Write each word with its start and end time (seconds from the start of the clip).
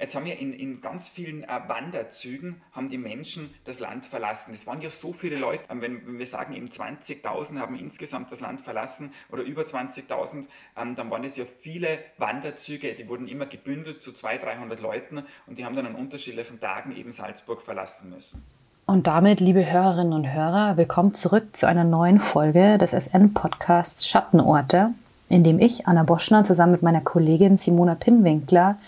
Jetzt 0.00 0.14
haben 0.14 0.26
wir 0.26 0.38
in, 0.38 0.52
in 0.52 0.80
ganz 0.80 1.08
vielen 1.08 1.42
äh, 1.42 1.60
Wanderzügen 1.66 2.62
haben 2.72 2.88
die 2.88 2.98
Menschen 2.98 3.50
das 3.64 3.80
Land 3.80 4.06
verlassen. 4.06 4.54
Es 4.54 4.66
waren 4.66 4.80
ja 4.80 4.90
so 4.90 5.12
viele 5.12 5.36
Leute, 5.36 5.64
ähm, 5.70 5.80
wenn, 5.80 6.18
wir 6.18 6.26
sagen, 6.26 6.54
eben 6.54 6.68
20.000 6.68 7.58
haben 7.58 7.76
insgesamt 7.76 8.30
das 8.30 8.40
Land 8.40 8.60
verlassen 8.60 9.12
oder 9.32 9.42
über 9.42 9.62
20.000, 9.62 10.46
ähm, 10.76 10.94
dann 10.94 11.10
waren 11.10 11.24
es 11.24 11.36
ja 11.36 11.44
viele 11.44 11.98
Wanderzüge, 12.16 12.94
die 12.94 13.08
wurden 13.08 13.26
immer 13.26 13.46
gebündelt 13.46 14.00
zu 14.00 14.12
200, 14.12 14.46
300 14.46 14.80
Leuten 14.80 15.24
und 15.46 15.58
die 15.58 15.64
haben 15.64 15.74
dann 15.74 15.86
an 15.86 15.96
unterschiedlichen 15.96 16.60
Tagen 16.60 16.94
eben 16.94 17.10
Salzburg 17.10 17.62
verlassen 17.62 18.10
müssen. 18.10 18.44
Und 18.86 19.06
damit, 19.06 19.40
liebe 19.40 19.70
Hörerinnen 19.70 20.12
und 20.12 20.32
Hörer, 20.32 20.76
willkommen 20.76 21.12
zurück 21.12 21.56
zu 21.56 21.66
einer 21.66 21.84
neuen 21.84 22.20
Folge 22.20 22.78
des 22.78 22.92
SN-Podcasts 22.92 24.08
Schattenorte, 24.08 24.94
in 25.28 25.42
dem 25.42 25.58
ich, 25.58 25.86
Anna 25.88 26.04
Boschner, 26.04 26.44
zusammen 26.44 26.72
mit 26.72 26.82
meiner 26.82 27.00
Kollegin 27.00 27.58
Simona 27.58 27.96
Pinnwinkler 27.96 28.78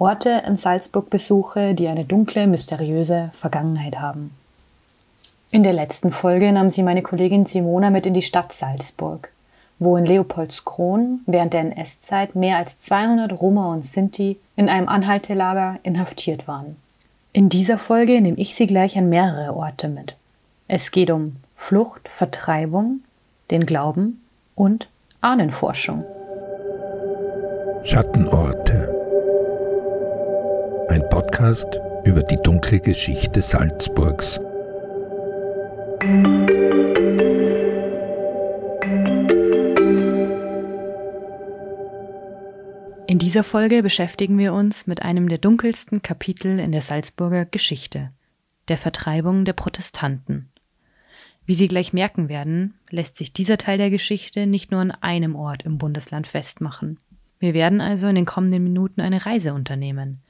Orte 0.00 0.44
in 0.46 0.56
Salzburg 0.56 1.10
besuche, 1.10 1.74
die 1.74 1.88
eine 1.88 2.04
dunkle, 2.04 2.46
mysteriöse 2.46 3.30
Vergangenheit 3.32 3.98
haben. 3.98 4.30
In 5.50 5.64
der 5.64 5.72
letzten 5.72 6.12
Folge 6.12 6.52
nahm 6.52 6.70
sie 6.70 6.84
meine 6.84 7.02
Kollegin 7.02 7.46
Simona 7.46 7.90
mit 7.90 8.06
in 8.06 8.14
die 8.14 8.22
Stadt 8.22 8.52
Salzburg, 8.52 9.32
wo 9.80 9.96
in 9.96 10.06
Leopoldskron 10.06 11.22
während 11.26 11.52
der 11.52 11.62
NS-Zeit 11.62 12.36
mehr 12.36 12.58
als 12.58 12.78
200 12.78 13.40
Roma 13.40 13.72
und 13.72 13.84
Sinti 13.84 14.38
in 14.54 14.68
einem 14.68 14.88
Anhaltelager 14.88 15.80
inhaftiert 15.82 16.46
waren. 16.46 16.76
In 17.32 17.48
dieser 17.48 17.76
Folge 17.76 18.20
nehme 18.20 18.38
ich 18.38 18.54
Sie 18.54 18.68
gleich 18.68 18.96
an 18.96 19.08
mehrere 19.08 19.56
Orte 19.56 19.88
mit. 19.88 20.14
Es 20.68 20.92
geht 20.92 21.10
um 21.10 21.36
Flucht, 21.56 22.08
Vertreibung, 22.08 23.00
den 23.50 23.66
Glauben 23.66 24.22
und 24.54 24.88
Ahnenforschung. 25.22 26.04
Schattenorte 27.82 28.67
ein 30.88 31.06
Podcast 31.10 31.78
über 32.04 32.22
die 32.22 32.38
dunkle 32.42 32.80
Geschichte 32.80 33.42
Salzburgs. 33.42 34.40
In 43.06 43.18
dieser 43.18 43.44
Folge 43.44 43.82
beschäftigen 43.82 44.38
wir 44.38 44.54
uns 44.54 44.86
mit 44.86 45.02
einem 45.02 45.28
der 45.28 45.36
dunkelsten 45.36 46.00
Kapitel 46.00 46.58
in 46.58 46.72
der 46.72 46.82
Salzburger 46.82 47.44
Geschichte, 47.44 48.10
der 48.68 48.78
Vertreibung 48.78 49.44
der 49.44 49.52
Protestanten. 49.52 50.48
Wie 51.44 51.54
Sie 51.54 51.68
gleich 51.68 51.92
merken 51.92 52.30
werden, 52.30 52.74
lässt 52.90 53.16
sich 53.16 53.34
dieser 53.34 53.58
Teil 53.58 53.76
der 53.76 53.90
Geschichte 53.90 54.46
nicht 54.46 54.70
nur 54.70 54.80
an 54.80 54.90
einem 54.90 55.36
Ort 55.36 55.64
im 55.64 55.76
Bundesland 55.76 56.26
festmachen. 56.26 56.98
Wir 57.40 57.52
werden 57.52 57.82
also 57.82 58.08
in 58.08 58.14
den 58.14 58.26
kommenden 58.26 58.64
Minuten 58.64 59.02
eine 59.02 59.26
Reise 59.26 59.52
unternehmen, 59.52 60.22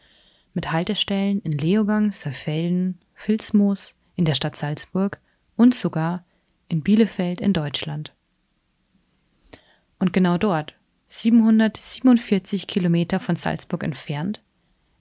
mit 0.54 0.72
Haltestellen 0.72 1.40
in 1.42 1.52
Leogang, 1.52 2.12
Saalfelden, 2.12 2.98
Vilsmoos, 3.14 3.94
in 4.16 4.24
der 4.24 4.34
Stadt 4.34 4.56
Salzburg 4.56 5.20
und 5.56 5.74
sogar 5.74 6.24
in 6.68 6.82
Bielefeld 6.82 7.40
in 7.40 7.52
Deutschland. 7.52 8.12
Und 9.98 10.12
genau 10.12 10.38
dort, 10.38 10.74
747 11.06 12.66
Kilometer 12.66 13.20
von 13.20 13.36
Salzburg 13.36 13.82
entfernt, 13.82 14.42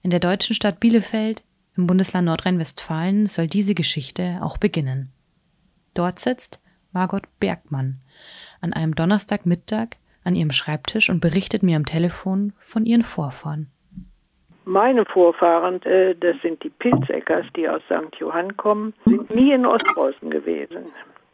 in 0.02 0.10
der 0.10 0.20
deutschen 0.20 0.54
Stadt 0.54 0.80
Bielefeld 0.80 1.42
im 1.76 1.86
Bundesland 1.86 2.26
Nordrhein-Westfalen 2.26 3.26
soll 3.26 3.46
diese 3.46 3.74
Geschichte 3.74 4.38
auch 4.42 4.56
beginnen. 4.56 5.12
Dort 5.94 6.18
sitzt 6.18 6.60
Margot 6.92 7.24
Bergmann 7.38 8.00
an 8.60 8.72
einem 8.72 8.94
Donnerstagmittag 8.94 9.90
an 10.24 10.34
ihrem 10.34 10.52
Schreibtisch 10.52 11.10
und 11.10 11.20
berichtet 11.20 11.62
mir 11.62 11.76
am 11.76 11.86
Telefon 11.86 12.52
von 12.58 12.84
ihren 12.86 13.02
Vorfahren. 13.02 13.70
Meine 14.68 15.06
Vorfahren, 15.06 15.80
äh, 15.84 16.14
das 16.14 16.36
sind 16.42 16.62
die 16.62 16.68
Pilzeckers, 16.68 17.46
die 17.56 17.66
aus 17.66 17.80
St. 17.86 18.14
Johann 18.20 18.54
kommen, 18.58 18.92
sind 19.06 19.34
nie 19.34 19.50
in 19.50 19.64
Ostpreußen 19.64 20.28
gewesen. 20.28 20.90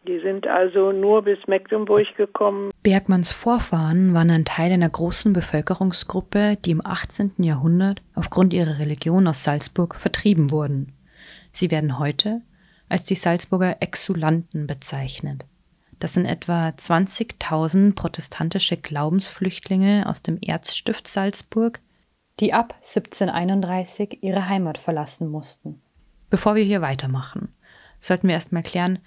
Die 0.06 0.20
sind 0.20 0.46
also 0.46 0.92
nur 0.92 1.22
bis 1.22 1.44
Mecklenburg 1.48 2.06
gekommen. 2.16 2.70
Bergmanns 2.84 3.32
Vorfahren 3.32 4.14
waren 4.14 4.30
ein 4.30 4.44
Teil 4.44 4.70
einer 4.70 4.88
großen 4.88 5.32
Bevölkerungsgruppe, 5.32 6.58
die 6.64 6.70
im 6.70 6.86
18. 6.86 7.32
Jahrhundert 7.38 8.02
aufgrund 8.14 8.54
ihrer 8.54 8.78
Religion 8.78 9.26
aus 9.26 9.42
Salzburg 9.42 9.96
vertrieben 9.96 10.52
wurden. 10.52 10.92
Sie 11.50 11.72
werden 11.72 11.98
heute 11.98 12.40
als 12.88 13.02
die 13.02 13.16
Salzburger 13.16 13.78
Exulanten 13.80 14.68
bezeichnet. 14.68 15.44
Das 15.98 16.12
sind 16.12 16.26
etwa 16.26 16.68
20.000 16.68 17.96
protestantische 17.96 18.76
Glaubensflüchtlinge 18.76 20.04
aus 20.06 20.22
dem 20.22 20.38
Erzstift 20.40 21.08
Salzburg, 21.08 21.80
die 22.40 22.52
ab 22.52 22.74
1731 22.82 24.18
ihre 24.22 24.48
Heimat 24.48 24.78
verlassen 24.78 25.28
mussten. 25.28 25.80
Bevor 26.30 26.54
wir 26.54 26.64
hier 26.64 26.82
weitermachen, 26.82 27.48
sollten 28.00 28.28
wir 28.28 28.34
erstmal 28.34 28.62
klären, 28.62 28.98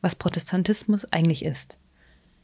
was 0.00 0.14
Protestantismus 0.14 1.10
eigentlich 1.12 1.44
ist. 1.44 1.78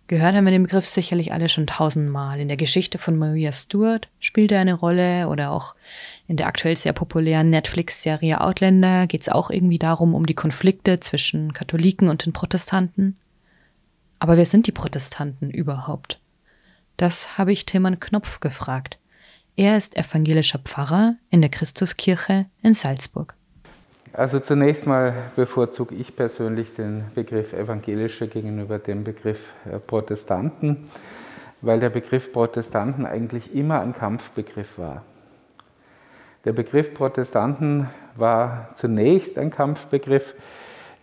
Gehört 0.08 0.34
haben 0.34 0.44
wir 0.44 0.52
den 0.52 0.64
Begriff 0.64 0.84
sicherlich 0.84 1.32
alle 1.32 1.48
schon 1.48 1.66
tausendmal. 1.66 2.41
In 2.41 2.48
der 2.48 2.56
Geschichte 2.56 2.98
von 2.98 3.16
Maria 3.16 3.52
Stuart 3.52 4.08
spielt 4.19 4.52
er 4.52 4.60
eine 4.60 4.75
Rolle 4.75 5.28
oder 5.28 5.52
auch 5.52 5.75
in 6.26 6.36
der 6.36 6.48
aktuell 6.48 6.76
sehr 6.76 6.92
populären 6.92 7.50
Netflix-Serie 7.50 8.41
Outlander 8.41 9.06
geht 9.06 9.22
es 9.22 9.28
auch 9.28 9.48
irgendwie 9.48 9.78
darum, 9.78 10.14
um 10.14 10.26
die 10.26 10.34
Konflikte 10.34 11.00
zwischen 11.00 11.52
Katholiken 11.52 12.08
und 12.08 12.26
den 12.26 12.32
Protestanten. 12.32 13.16
Aber 14.19 14.36
wer 14.36 14.44
sind 14.44 14.66
die 14.66 14.72
Protestanten 14.72 15.50
überhaupt? 15.50 16.20
Das 16.97 17.38
habe 17.38 17.52
ich 17.52 17.64
Tilman 17.64 18.00
Knopf 18.00 18.41
gefragt. 18.41 18.98
Er 19.54 19.76
ist 19.76 19.98
evangelischer 19.98 20.58
Pfarrer 20.58 21.16
in 21.28 21.42
der 21.42 21.50
Christuskirche 21.50 22.46
in 22.62 22.72
Salzburg. 22.72 23.34
Also 24.14 24.40
zunächst 24.40 24.86
mal 24.86 25.14
bevorzuge 25.36 25.94
ich 25.94 26.16
persönlich 26.16 26.74
den 26.74 27.04
Begriff 27.14 27.52
evangelische 27.52 28.28
gegenüber 28.28 28.78
dem 28.78 29.04
Begriff 29.04 29.52
äh, 29.70 29.78
Protestanten, 29.78 30.90
weil 31.60 31.80
der 31.80 31.90
Begriff 31.90 32.32
Protestanten 32.32 33.06
eigentlich 33.06 33.54
immer 33.54 33.80
ein 33.80 33.92
Kampfbegriff 33.92 34.78
war. 34.78 35.02
Der 36.44 36.52
Begriff 36.52 36.92
Protestanten 36.92 37.88
war 38.16 38.70
zunächst 38.76 39.38
ein 39.38 39.50
Kampfbegriff, 39.50 40.34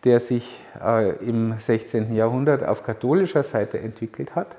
der 0.03 0.19
sich 0.19 0.59
äh, 0.83 1.11
im 1.23 1.59
16. 1.59 2.13
Jahrhundert 2.13 2.63
auf 2.63 2.83
katholischer 2.83 3.43
Seite 3.43 3.79
entwickelt 3.79 4.35
hat. 4.35 4.55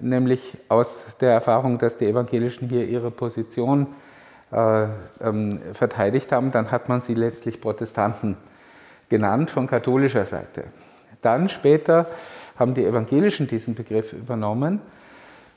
Nämlich 0.00 0.58
aus 0.68 1.04
der 1.20 1.32
Erfahrung, 1.32 1.78
dass 1.78 1.96
die 1.96 2.06
Evangelischen 2.06 2.68
hier 2.68 2.86
ihre 2.86 3.10
Position 3.10 3.88
äh, 4.52 4.86
ähm, 5.20 5.60
verteidigt 5.74 6.32
haben, 6.32 6.52
dann 6.52 6.70
hat 6.70 6.88
man 6.88 7.00
sie 7.00 7.14
letztlich 7.14 7.60
Protestanten 7.60 8.36
genannt 9.08 9.50
von 9.50 9.66
katholischer 9.66 10.26
Seite. 10.26 10.64
Dann 11.22 11.48
später 11.48 12.06
haben 12.58 12.74
die 12.74 12.84
Evangelischen 12.84 13.46
diesen 13.46 13.74
Begriff 13.74 14.12
übernommen 14.12 14.80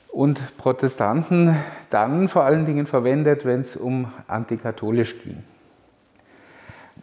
und 0.08 0.56
Protestanten 0.58 1.56
dann 1.90 2.28
vor 2.28 2.44
allen 2.44 2.66
Dingen 2.66 2.86
verwendet, 2.86 3.44
wenn 3.44 3.60
es 3.60 3.76
um 3.76 4.12
antikatholisch 4.28 5.16
ging. 5.22 5.42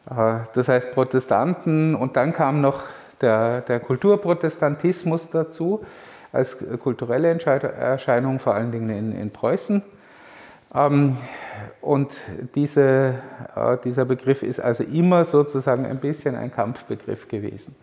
Äh, 0.09 0.40
das 0.53 0.68
heißt 0.68 0.91
Protestanten 0.94 1.96
und 1.96 2.16
dann 2.16 2.34
kam 2.34 2.62
noch 2.62 2.84
der, 3.22 3.62
der 3.62 3.79
Kulturprotestantismus 3.79 5.29
dazu, 5.29 5.85
als 6.31 6.58
kulturelle 6.80 7.38
Erscheinung, 7.40 8.40
vor 8.40 8.56
allen 8.56 8.72
Dingen 8.72 8.90
in, 8.90 9.16
in 9.16 9.31
Preußen. 9.31 9.81
Ähm, 10.74 11.18
und 11.81 12.16
diese, 12.56 13.16
äh, 13.56 13.78
dieser 13.84 14.06
Begriff 14.06 14.44
ist 14.44 14.59
also 14.59 14.84
immer 14.84 15.25
sozusagen 15.25 15.86
ein 15.86 16.00
bisschen 16.00 16.36
ein 16.36 16.53
Kampfbegriff 16.53 17.28
gewesen. 17.28 17.75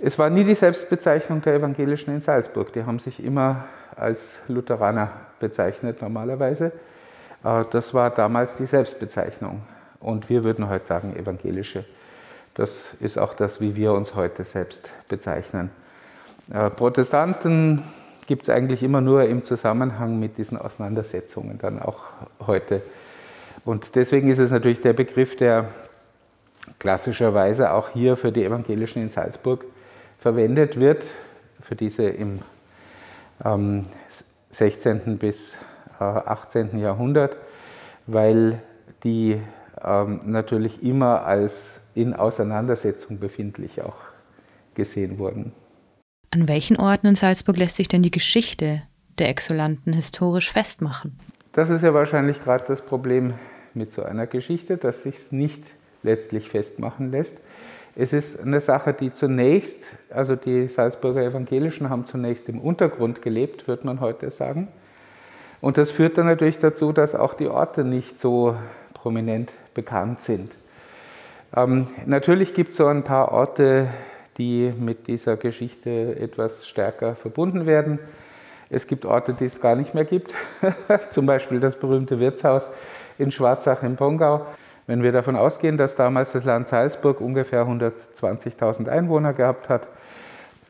Es 0.00 0.18
war 0.18 0.30
nie 0.30 0.44
die 0.44 0.54
Selbstbezeichnung 0.54 1.42
der 1.42 1.54
Evangelischen 1.54 2.14
in 2.14 2.20
Salzburg. 2.20 2.72
Die 2.72 2.84
haben 2.84 2.98
sich 2.98 3.24
immer 3.24 3.64
als 3.96 4.32
Lutheraner 4.48 5.10
bezeichnet 5.40 6.02
normalerweise. 6.02 6.72
Äh, 7.44 7.64
das 7.70 7.94
war 7.94 8.10
damals 8.10 8.54
die 8.56 8.66
Selbstbezeichnung. 8.66 9.62
Und 10.00 10.28
wir 10.28 10.44
würden 10.44 10.68
heute 10.68 10.86
sagen 10.86 11.16
Evangelische. 11.16 11.84
Das 12.54 12.90
ist 12.98 13.18
auch 13.18 13.34
das, 13.34 13.60
wie 13.60 13.76
wir 13.76 13.92
uns 13.92 14.14
heute 14.14 14.44
selbst 14.44 14.90
bezeichnen. 15.08 15.70
Äh, 16.52 16.70
Protestanten 16.70 17.82
gibt 18.26 18.42
es 18.42 18.50
eigentlich 18.50 18.82
immer 18.82 19.00
nur 19.00 19.24
im 19.24 19.44
Zusammenhang 19.44 20.18
mit 20.18 20.38
diesen 20.38 20.58
Auseinandersetzungen 20.58 21.58
dann 21.58 21.80
auch 21.80 22.04
heute. 22.46 22.82
Und 23.64 23.94
deswegen 23.94 24.30
ist 24.30 24.38
es 24.38 24.50
natürlich 24.50 24.80
der 24.80 24.92
Begriff, 24.92 25.36
der 25.36 25.70
klassischerweise 26.78 27.72
auch 27.72 27.90
hier 27.90 28.16
für 28.16 28.32
die 28.32 28.44
Evangelischen 28.44 29.02
in 29.02 29.08
Salzburg 29.08 29.64
verwendet 30.18 30.78
wird, 30.78 31.04
für 31.62 31.74
diese 31.74 32.04
im 32.04 32.40
ähm, 33.44 33.86
16. 34.50 35.18
bis 35.18 35.54
äh, 36.00 36.04
18. 36.04 36.78
Jahrhundert, 36.78 37.36
weil 38.06 38.62
die 39.04 39.40
ähm, 39.82 40.20
natürlich 40.24 40.82
immer 40.82 41.24
als 41.24 41.80
in 41.94 42.14
Auseinandersetzung 42.14 43.18
befindlich 43.18 43.82
auch 43.82 43.96
gesehen 44.74 45.18
wurden. 45.18 45.52
An 46.30 46.46
welchen 46.46 46.76
Orten 46.76 47.06
in 47.06 47.14
Salzburg 47.14 47.56
lässt 47.56 47.76
sich 47.76 47.88
denn 47.88 48.02
die 48.02 48.10
Geschichte 48.10 48.82
der 49.18 49.28
Exulanten 49.30 49.92
historisch 49.92 50.52
festmachen? 50.52 51.18
Das 51.52 51.70
ist 51.70 51.82
ja 51.82 51.94
wahrscheinlich 51.94 52.42
gerade 52.42 52.64
das 52.68 52.82
Problem 52.82 53.34
mit 53.74 53.92
so 53.92 54.02
einer 54.02 54.26
Geschichte, 54.26 54.76
dass 54.76 55.02
sich 55.02 55.16
es 55.16 55.32
nicht 55.32 55.62
letztlich 56.02 56.50
festmachen 56.50 57.10
lässt. 57.10 57.38
Es 57.96 58.12
ist 58.12 58.38
eine 58.38 58.60
Sache, 58.60 58.92
die 58.92 59.12
zunächst, 59.12 59.84
also 60.10 60.36
die 60.36 60.68
Salzburger 60.68 61.22
Evangelischen 61.24 61.88
haben 61.90 62.06
zunächst 62.06 62.48
im 62.48 62.60
Untergrund 62.60 63.22
gelebt, 63.22 63.66
würde 63.66 63.86
man 63.86 64.00
heute 64.00 64.30
sagen. 64.30 64.68
Und 65.60 65.78
das 65.78 65.90
führt 65.90 66.18
dann 66.18 66.26
natürlich 66.26 66.58
dazu, 66.58 66.92
dass 66.92 67.14
auch 67.14 67.34
die 67.34 67.48
Orte 67.48 67.84
nicht 67.84 68.20
so 68.20 68.54
prominent 68.94 69.50
bekannt 69.74 70.20
sind. 70.20 70.52
Ähm, 71.56 71.88
natürlich 72.06 72.54
gibt 72.54 72.72
es 72.72 72.76
so 72.76 72.86
ein 72.86 73.02
paar 73.02 73.32
Orte, 73.32 73.88
die 74.38 74.72
mit 74.78 75.08
dieser 75.08 75.36
Geschichte 75.36 76.16
etwas 76.18 76.66
stärker 76.66 77.16
verbunden 77.16 77.66
werden. 77.66 77.98
Es 78.70 78.86
gibt 78.86 79.04
Orte, 79.04 79.34
die 79.34 79.46
es 79.46 79.60
gar 79.60 79.74
nicht 79.76 79.94
mehr 79.94 80.04
gibt, 80.04 80.32
zum 81.10 81.26
Beispiel 81.26 81.58
das 81.60 81.76
berühmte 81.76 82.20
Wirtshaus 82.20 82.70
in 83.18 83.32
Schwarzach 83.32 83.82
im 83.82 83.96
Pongau. 83.96 84.46
Wenn 84.86 85.02
wir 85.02 85.12
davon 85.12 85.36
ausgehen, 85.36 85.76
dass 85.76 85.96
damals 85.96 86.32
das 86.32 86.44
Land 86.44 86.68
Salzburg 86.68 87.20
ungefähr 87.20 87.66
120.000 87.66 88.88
Einwohner 88.88 89.32
gehabt 89.34 89.68
hat, 89.68 89.88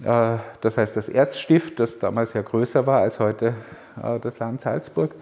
äh, 0.04 0.38
das 0.60 0.78
heißt 0.78 0.96
das 0.96 1.08
Erzstift, 1.08 1.78
das 1.78 1.98
damals 1.98 2.32
ja 2.32 2.42
größer 2.42 2.86
war 2.86 3.02
als 3.02 3.18
heute 3.20 3.54
äh, 4.02 4.18
das 4.20 4.38
Land 4.38 4.62
Salzburg, 4.62 5.12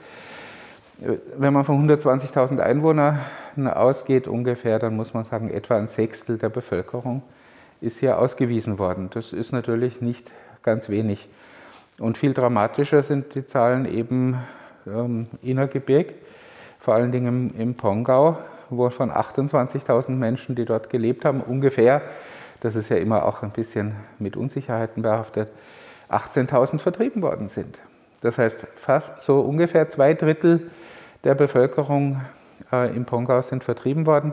wenn 1.36 1.52
man 1.52 1.64
von 1.64 1.86
120.000 1.88 2.58
Einwohnern 2.58 3.20
ausgeht 3.66 4.26
ungefähr, 4.28 4.78
dann 4.78 4.96
muss 4.96 5.12
man 5.12 5.24
sagen, 5.24 5.50
etwa 5.50 5.76
ein 5.76 5.88
Sechstel 5.88 6.38
der 6.38 6.48
Bevölkerung 6.48 7.22
ist 7.80 7.98
hier 7.98 8.18
ausgewiesen 8.18 8.78
worden. 8.78 9.10
Das 9.12 9.32
ist 9.32 9.52
natürlich 9.52 10.00
nicht 10.00 10.30
ganz 10.62 10.88
wenig. 10.88 11.28
Und 11.98 12.18
viel 12.18 12.34
dramatischer 12.34 13.02
sind 13.02 13.34
die 13.34 13.46
Zahlen 13.46 13.86
eben 13.86 14.38
ähm, 14.86 15.28
Innergebirg, 15.42 16.14
vor 16.80 16.94
allen 16.94 17.12
Dingen 17.12 17.52
im, 17.54 17.60
im 17.60 17.74
Pongau, 17.74 18.38
wo 18.68 18.90
von 18.90 19.10
28.000 19.10 20.10
Menschen, 20.10 20.54
die 20.54 20.64
dort 20.64 20.90
gelebt 20.90 21.24
haben, 21.24 21.40
ungefähr, 21.40 22.02
das 22.60 22.76
ist 22.76 22.88
ja 22.88 22.96
immer 22.96 23.24
auch 23.24 23.42
ein 23.42 23.50
bisschen 23.50 23.96
mit 24.18 24.36
Unsicherheiten 24.36 25.02
behaftet, 25.02 25.48
18.000 26.10 26.78
vertrieben 26.78 27.22
worden 27.22 27.48
sind. 27.48 27.78
Das 28.20 28.38
heißt, 28.38 28.66
fast 28.76 29.22
so 29.22 29.40
ungefähr 29.40 29.88
zwei 29.88 30.14
Drittel 30.14 30.70
der 31.24 31.34
Bevölkerung 31.34 32.22
äh, 32.72 32.94
im 32.94 33.04
Pongau 33.04 33.42
sind 33.42 33.64
vertrieben 33.64 34.06
worden. 34.06 34.32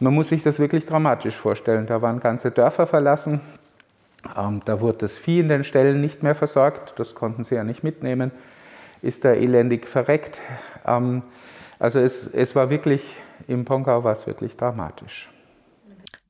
Man 0.00 0.14
muss 0.14 0.30
sich 0.30 0.42
das 0.42 0.58
wirklich 0.58 0.86
dramatisch 0.86 1.36
vorstellen. 1.36 1.86
Da 1.86 2.00
waren 2.00 2.20
ganze 2.20 2.50
Dörfer 2.50 2.86
verlassen, 2.86 3.40
ähm, 4.36 4.62
da 4.64 4.80
wurde 4.80 4.98
das 4.98 5.16
Vieh 5.16 5.40
in 5.40 5.48
den 5.48 5.62
Ställen 5.62 6.00
nicht 6.00 6.22
mehr 6.22 6.34
versorgt, 6.34 6.94
das 6.96 7.14
konnten 7.14 7.44
sie 7.44 7.54
ja 7.54 7.64
nicht 7.64 7.82
mitnehmen, 7.82 8.32
ist 9.02 9.24
da 9.24 9.32
elendig 9.32 9.86
verreckt. 9.86 10.38
Ähm, 10.86 11.22
also 11.78 11.98
es, 12.00 12.26
es 12.26 12.54
war 12.54 12.70
wirklich, 12.70 13.02
im 13.46 13.64
Pongau 13.64 14.04
war 14.04 14.12
es 14.12 14.26
wirklich 14.26 14.56
dramatisch. 14.56 15.30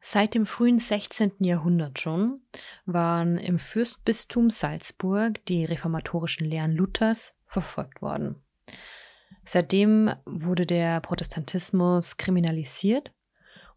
Seit 0.00 0.34
dem 0.34 0.46
frühen 0.46 0.78
16. 0.78 1.32
Jahrhundert 1.40 2.00
schon 2.00 2.40
waren 2.86 3.36
im 3.36 3.58
Fürstbistum 3.58 4.50
Salzburg 4.50 5.44
die 5.46 5.64
reformatorischen 5.64 6.46
Lehren 6.46 6.72
Luthers 6.72 7.34
verfolgt 7.46 8.00
worden. 8.00 8.36
Seitdem 9.44 10.10
wurde 10.24 10.64
der 10.64 11.00
Protestantismus 11.00 12.16
kriminalisiert 12.16 13.12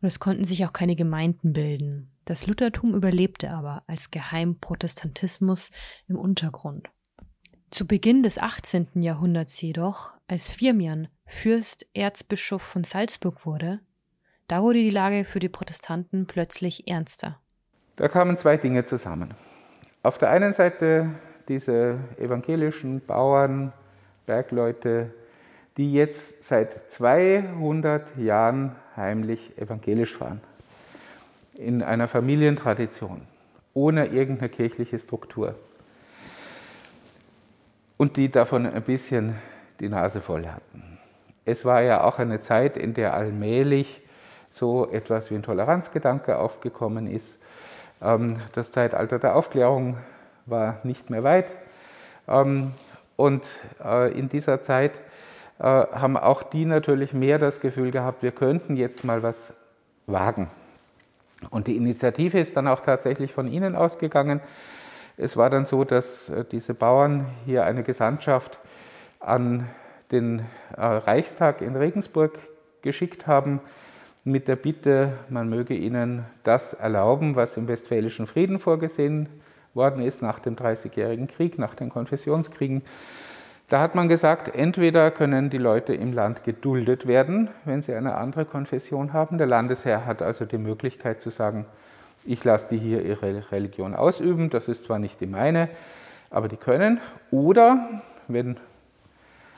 und 0.03 0.07
es 0.07 0.19
konnten 0.19 0.43
sich 0.43 0.65
auch 0.65 0.73
keine 0.73 0.97
Gemeinden 0.97 1.53
bilden. 1.53 2.11
Das 2.25 2.45
Luthertum 2.45 2.93
überlebte 2.93 3.51
aber 3.51 3.83
als 3.87 4.11
Geheimprotestantismus 4.11 5.71
im 6.09 6.17
Untergrund. 6.17 6.89
Zu 7.71 7.87
Beginn 7.87 8.21
des 8.21 8.37
18. 8.37 9.01
Jahrhunderts 9.01 9.59
jedoch, 9.61 10.11
als 10.27 10.51
Firmian 10.51 11.07
Fürst 11.25 11.87
Erzbischof 11.93 12.61
von 12.61 12.83
Salzburg 12.83 13.45
wurde, 13.45 13.79
da 14.49 14.61
wurde 14.61 14.79
die 14.79 14.89
Lage 14.89 15.23
für 15.23 15.39
die 15.39 15.47
Protestanten 15.47 16.27
plötzlich 16.27 16.89
ernster. 16.89 17.39
Da 17.95 18.09
kamen 18.09 18.37
zwei 18.37 18.57
Dinge 18.57 18.85
zusammen. 18.85 19.33
Auf 20.03 20.17
der 20.17 20.31
einen 20.31 20.51
Seite 20.51 21.11
diese 21.47 21.97
evangelischen 22.17 22.99
Bauern, 23.05 23.71
Bergleute, 24.25 25.13
die 25.77 25.93
jetzt 25.93 26.47
seit 26.47 26.91
200 26.91 28.17
Jahren 28.17 28.75
heimlich 28.95 29.57
evangelisch 29.57 30.19
waren 30.19 30.41
in 31.55 31.83
einer 31.83 32.07
Familientradition, 32.07 33.21
ohne 33.73 34.07
irgendeine 34.07 34.49
kirchliche 34.49 34.99
Struktur. 34.99 35.55
Und 37.97 38.17
die 38.17 38.29
davon 38.29 38.65
ein 38.65 38.81
bisschen 38.81 39.35
die 39.79 39.89
Nase 39.89 40.21
voll 40.21 40.47
hatten. 40.47 40.99
Es 41.45 41.65
war 41.65 41.81
ja 41.81 42.03
auch 42.03 42.19
eine 42.19 42.39
Zeit, 42.39 42.77
in 42.77 42.93
der 42.93 43.13
allmählich 43.13 44.01
so 44.49 44.89
etwas 44.91 45.29
wie 45.29 45.35
ein 45.35 45.43
Toleranzgedanke 45.43 46.37
aufgekommen 46.37 47.07
ist. 47.07 47.39
Ähm, 48.01 48.37
das 48.53 48.71
Zeitalter 48.71 49.19
der 49.19 49.35
Aufklärung 49.35 49.97
war 50.45 50.79
nicht 50.83 51.09
mehr 51.09 51.23
weit. 51.23 51.53
Ähm, 52.27 52.73
und 53.15 53.49
äh, 53.83 54.11
in 54.17 54.29
dieser 54.29 54.61
Zeit 54.61 55.01
haben 55.63 56.17
auch 56.17 56.43
die 56.43 56.65
natürlich 56.65 57.13
mehr 57.13 57.39
das 57.39 57.59
Gefühl 57.59 57.91
gehabt, 57.91 58.21
wir 58.21 58.31
könnten 58.31 58.75
jetzt 58.75 59.03
mal 59.03 59.23
was 59.23 59.53
wagen. 60.07 60.49
Und 61.49 61.67
die 61.67 61.77
Initiative 61.77 62.39
ist 62.39 62.57
dann 62.57 62.67
auch 62.67 62.81
tatsächlich 62.81 63.33
von 63.33 63.47
ihnen 63.47 63.75
ausgegangen. 63.75 64.41
Es 65.17 65.37
war 65.37 65.49
dann 65.49 65.65
so, 65.65 65.83
dass 65.83 66.29
äh, 66.29 66.45
diese 66.49 66.73
Bauern 66.73 67.27
hier 67.45 67.65
eine 67.65 67.83
Gesandtschaft 67.83 68.59
an 69.19 69.69
den 70.11 70.39
äh, 70.75 70.81
Reichstag 70.81 71.61
in 71.61 71.75
Regensburg 71.75 72.39
geschickt 72.81 73.27
haben 73.27 73.61
mit 74.23 74.47
der 74.47 74.55
Bitte, 74.55 75.13
man 75.29 75.49
möge 75.49 75.75
ihnen 75.75 76.25
das 76.43 76.73
erlauben, 76.73 77.35
was 77.35 77.57
im 77.57 77.67
Westfälischen 77.67 78.25
Frieden 78.25 78.57
vorgesehen 78.57 79.27
worden 79.73 80.01
ist 80.01 80.21
nach 80.21 80.39
dem 80.39 80.55
Dreißigjährigen 80.55 81.27
Krieg, 81.27 81.59
nach 81.59 81.75
den 81.75 81.89
Konfessionskriegen. 81.89 82.83
Da 83.73 83.81
hat 83.81 83.95
man 83.95 84.07
gesagt, 84.07 84.53
entweder 84.53 85.09
können 85.09 85.49
die 85.49 85.57
Leute 85.57 85.95
im 85.95 86.13
Land 86.13 86.43
geduldet 86.43 87.07
werden, 87.07 87.49
wenn 87.65 87.81
sie 87.81 87.95
eine 87.95 88.13
andere 88.13 88.45
Konfession 88.45 89.13
haben. 89.13 89.39
Der 89.39 89.47
Landesherr 89.47 90.05
hat 90.05 90.21
also 90.21 90.45
die 90.45 90.59
Möglichkeit 90.59 91.21
zu 91.21 91.31
sagen, 91.31 91.65
ich 92.23 92.43
lasse 92.43 92.67
die 92.69 92.77
hier 92.77 93.03
ihre 93.03 93.51
Religion 93.51 93.95
ausüben, 93.95 94.51
das 94.51 94.67
ist 94.67 94.83
zwar 94.83 94.99
nicht 94.99 95.19
die 95.21 95.25
meine, 95.25 95.69
aber 96.29 96.49
die 96.49 96.55
können. 96.55 97.01
Oder 97.31 98.03
wenn 98.27 98.59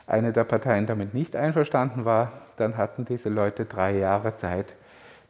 eine 0.06 0.32
der 0.32 0.44
Parteien 0.44 0.86
damit 0.86 1.12
nicht 1.12 1.36
einverstanden 1.36 2.06
war, 2.06 2.32
dann 2.56 2.78
hatten 2.78 3.04
diese 3.04 3.28
Leute 3.28 3.66
drei 3.66 3.98
Jahre 3.98 4.34
Zeit 4.38 4.76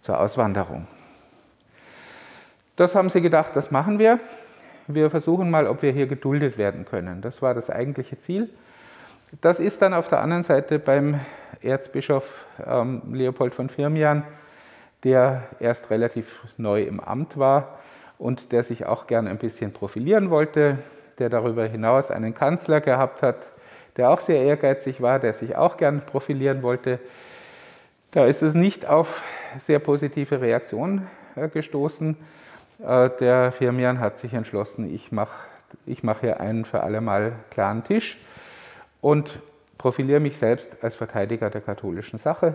zur 0.00 0.20
Auswanderung. 0.20 0.86
Das 2.76 2.94
haben 2.94 3.10
sie 3.10 3.20
gedacht, 3.20 3.56
das 3.56 3.72
machen 3.72 3.98
wir. 3.98 4.20
Wir 4.86 5.10
versuchen 5.10 5.50
mal, 5.50 5.66
ob 5.66 5.82
wir 5.82 5.90
hier 5.90 6.06
geduldet 6.06 6.56
werden 6.56 6.84
können. 6.84 7.20
Das 7.20 7.42
war 7.42 7.52
das 7.52 7.68
eigentliche 7.68 8.20
Ziel. 8.20 8.48
Das 9.40 9.60
ist 9.60 9.82
dann 9.82 9.92
auf 9.92 10.08
der 10.08 10.22
anderen 10.22 10.42
Seite 10.42 10.78
beim 10.78 11.20
Erzbischof 11.60 12.46
ähm, 12.64 13.02
Leopold 13.12 13.54
von 13.54 13.68
Firmian, 13.68 14.22
der 15.04 15.42
erst 15.60 15.90
relativ 15.90 16.44
neu 16.56 16.82
im 16.82 17.00
Amt 17.00 17.36
war 17.36 17.78
und 18.18 18.52
der 18.52 18.62
sich 18.62 18.86
auch 18.86 19.06
gern 19.06 19.26
ein 19.26 19.36
bisschen 19.36 19.72
profilieren 19.72 20.30
wollte, 20.30 20.78
der 21.18 21.28
darüber 21.28 21.66
hinaus 21.66 22.10
einen 22.10 22.34
Kanzler 22.34 22.80
gehabt 22.80 23.22
hat, 23.22 23.36
der 23.96 24.10
auch 24.10 24.20
sehr 24.20 24.42
ehrgeizig 24.42 25.02
war, 25.02 25.18
der 25.18 25.32
sich 25.32 25.56
auch 25.56 25.76
gern 25.76 26.00
profilieren 26.06 26.62
wollte. 26.62 26.98
Da 28.12 28.26
ist 28.26 28.42
es 28.42 28.54
nicht 28.54 28.86
auf 28.86 29.22
sehr 29.58 29.80
positive 29.80 30.40
Reaktionen 30.40 31.08
äh, 31.34 31.48
gestoßen. 31.48 32.16
Äh, 32.86 33.10
der 33.20 33.52
Firmian 33.52 34.00
hat 34.00 34.18
sich 34.18 34.32
entschlossen, 34.32 34.94
ich 34.94 35.12
mache 35.12 35.34
ich 35.84 36.04
mach 36.04 36.20
hier 36.20 36.40
einen 36.40 36.64
für 36.64 36.84
alle 36.84 37.00
Mal 37.00 37.32
klaren 37.50 37.82
Tisch 37.84 38.18
und 39.00 39.38
profiliere 39.78 40.20
mich 40.20 40.38
selbst 40.38 40.76
als 40.82 40.94
Verteidiger 40.94 41.50
der 41.50 41.60
katholischen 41.60 42.18
Sache. 42.18 42.54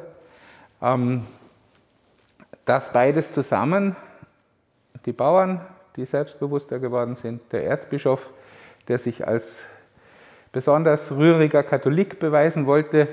Ähm, 0.81 1.25
das 2.65 2.91
beides 2.91 3.31
zusammen, 3.31 3.95
die 5.05 5.13
Bauern, 5.13 5.61
die 5.95 6.05
selbstbewusster 6.05 6.79
geworden 6.79 7.15
sind, 7.15 7.41
der 7.51 7.65
Erzbischof, 7.65 8.29
der 8.87 8.97
sich 8.97 9.27
als 9.27 9.57
besonders 10.51 11.11
rühriger 11.11 11.63
Katholik 11.63 12.19
beweisen 12.19 12.65
wollte, 12.65 13.07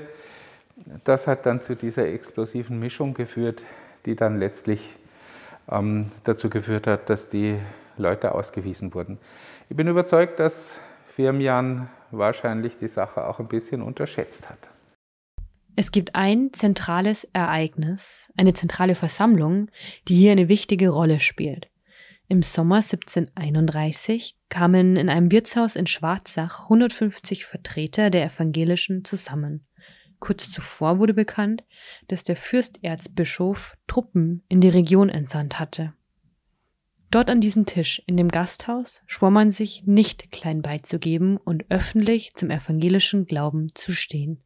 das 1.03 1.27
hat 1.27 1.45
dann 1.45 1.61
zu 1.61 1.75
dieser 1.75 2.07
explosiven 2.07 2.79
Mischung 2.79 3.13
geführt, 3.13 3.61
die 4.05 4.15
dann 4.15 4.37
letztlich 4.37 4.95
ähm, 5.69 6.11
dazu 6.23 6.49
geführt 6.49 6.87
hat, 6.87 7.09
dass 7.09 7.29
die 7.29 7.59
Leute 7.97 8.33
ausgewiesen 8.33 8.93
wurden. 8.93 9.17
Ich 9.69 9.75
bin 9.75 9.87
überzeugt, 9.87 10.39
dass 10.39 10.79
Firmian 11.15 11.89
wahrscheinlich 12.11 12.77
die 12.77 12.87
Sache 12.87 13.27
auch 13.27 13.39
ein 13.39 13.47
bisschen 13.47 13.81
unterschätzt 13.81 14.49
hat. 14.49 14.69
Es 15.75 15.91
gibt 15.91 16.15
ein 16.15 16.51
zentrales 16.51 17.23
Ereignis, 17.31 18.31
eine 18.35 18.53
zentrale 18.53 18.95
Versammlung, 18.95 19.69
die 20.07 20.15
hier 20.15 20.33
eine 20.33 20.49
wichtige 20.49 20.89
Rolle 20.89 21.19
spielt. 21.19 21.69
Im 22.27 22.43
Sommer 22.43 22.75
1731 22.75 24.35
kamen 24.49 24.95
in 24.95 25.09
einem 25.09 25.31
Wirtshaus 25.31 25.75
in 25.75 25.87
Schwarzach 25.87 26.63
150 26.63 27.45
Vertreter 27.45 28.09
der 28.09 28.25
Evangelischen 28.25 29.03
zusammen. 29.03 29.63
Kurz 30.19 30.51
zuvor 30.51 30.99
wurde 30.99 31.13
bekannt, 31.13 31.63
dass 32.07 32.23
der 32.23 32.35
Fürsterzbischof 32.35 33.77
Truppen 33.87 34.43
in 34.49 34.61
die 34.61 34.69
Region 34.69 35.09
entsandt 35.09 35.59
hatte. 35.59 35.93
Dort 37.11 37.29
an 37.29 37.41
diesem 37.41 37.65
Tisch 37.65 38.01
in 38.05 38.17
dem 38.17 38.27
Gasthaus 38.27 39.01
schwor 39.07 39.31
man 39.31 39.49
sich, 39.49 39.83
nicht 39.85 40.31
klein 40.31 40.61
beizugeben 40.61 41.37
und 41.37 41.65
öffentlich 41.69 42.33
zum 42.35 42.51
evangelischen 42.51 43.25
Glauben 43.25 43.73
zu 43.73 43.93
stehen. 43.93 44.43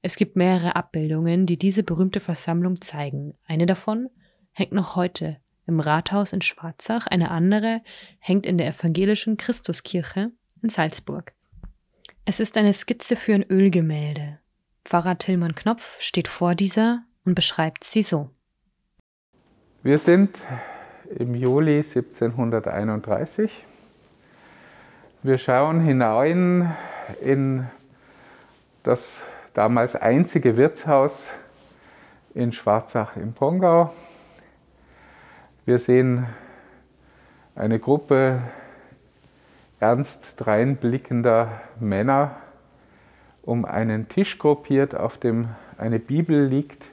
Es 0.00 0.16
gibt 0.16 0.36
mehrere 0.36 0.76
Abbildungen, 0.76 1.44
die 1.44 1.58
diese 1.58 1.82
berühmte 1.82 2.20
Versammlung 2.20 2.80
zeigen. 2.80 3.34
Eine 3.46 3.66
davon 3.66 4.08
hängt 4.52 4.72
noch 4.72 4.96
heute 4.96 5.38
im 5.66 5.80
Rathaus 5.80 6.32
in 6.32 6.40
Schwarzach, 6.40 7.06
eine 7.06 7.30
andere 7.30 7.82
hängt 8.18 8.46
in 8.46 8.56
der 8.56 8.68
evangelischen 8.68 9.36
Christuskirche 9.36 10.30
in 10.62 10.68
Salzburg. 10.70 11.34
Es 12.24 12.40
ist 12.40 12.56
eine 12.56 12.72
Skizze 12.72 13.16
für 13.16 13.34
ein 13.34 13.42
Ölgemälde. 13.42 14.38
Pfarrer 14.84 15.18
Tillmann 15.18 15.54
Knopf 15.54 16.00
steht 16.00 16.28
vor 16.28 16.54
dieser 16.54 17.04
und 17.24 17.34
beschreibt 17.34 17.84
sie 17.84 18.02
so. 18.02 18.30
Wir 19.82 19.98
sind 19.98 20.30
im 21.16 21.34
Juli 21.34 21.78
1731. 21.78 23.64
Wir 25.22 25.38
schauen 25.38 25.80
hinein 25.80 26.76
in 27.22 27.66
das 28.82 29.20
damals 29.54 29.96
einzige 29.96 30.56
Wirtshaus 30.56 31.26
in 32.34 32.52
Schwarzach 32.52 33.16
im 33.16 33.32
Pongau. 33.32 33.94
Wir 35.64 35.78
sehen 35.78 36.26
eine 37.54 37.78
Gruppe 37.78 38.42
ernst 39.80 40.34
dreinblickender 40.36 41.62
Männer 41.80 42.36
um 43.42 43.64
einen 43.64 44.08
Tisch 44.08 44.38
gruppiert, 44.38 44.94
auf 44.94 45.16
dem 45.16 45.48
eine 45.78 45.98
Bibel 45.98 46.44
liegt 46.44 46.84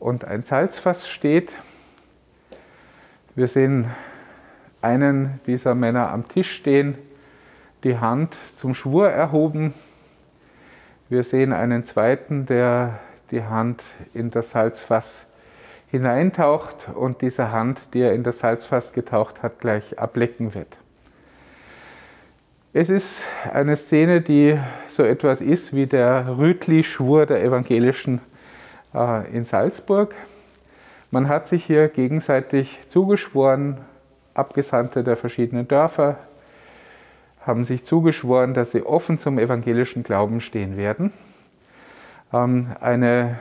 und 0.00 0.24
ein 0.24 0.42
Salzfass 0.42 1.08
steht. 1.08 1.52
Wir 3.36 3.46
sehen 3.46 3.86
einen 4.82 5.40
dieser 5.46 5.74
Männer 5.76 6.10
am 6.10 6.26
Tisch 6.28 6.52
stehen, 6.52 6.98
die 7.84 7.98
Hand 7.98 8.36
zum 8.56 8.74
Schwur 8.74 9.08
erhoben. 9.08 9.72
Wir 11.08 11.22
sehen 11.22 11.52
einen 11.52 11.84
zweiten, 11.84 12.46
der 12.46 12.98
die 13.30 13.44
Hand 13.44 13.84
in 14.14 14.30
das 14.30 14.50
Salzfass 14.50 15.26
hineintaucht 15.90 16.88
und 16.94 17.22
diese 17.22 17.52
Hand, 17.52 17.80
die 17.94 18.00
er 18.00 18.14
in 18.14 18.24
das 18.24 18.40
Salzfass 18.40 18.92
getaucht 18.92 19.42
hat, 19.42 19.60
gleich 19.60 19.98
ablecken 19.98 20.54
wird. 20.54 20.76
Es 22.72 22.88
ist 22.88 23.22
eine 23.52 23.76
Szene, 23.76 24.20
die 24.20 24.58
so 24.88 25.02
etwas 25.04 25.40
ist 25.40 25.72
wie 25.72 25.86
der 25.86 26.38
Rütli-Schwur 26.38 27.26
der 27.26 27.42
Evangelischen 27.42 28.20
äh, 28.94 29.28
in 29.32 29.44
Salzburg. 29.44 30.14
Man 31.10 31.28
hat 31.28 31.48
sich 31.48 31.64
hier 31.64 31.88
gegenseitig 31.88 32.78
zugeschworen, 32.88 33.78
Abgesandte 34.32 35.02
der 35.02 35.16
verschiedenen 35.16 35.66
Dörfer 35.66 36.16
haben 37.40 37.64
sich 37.64 37.84
zugeschworen, 37.84 38.54
dass 38.54 38.70
sie 38.70 38.86
offen 38.86 39.18
zum 39.18 39.38
evangelischen 39.38 40.04
Glauben 40.04 40.40
stehen 40.40 40.76
werden. 40.76 41.12
Ähm, 42.32 42.68
eine 42.80 43.40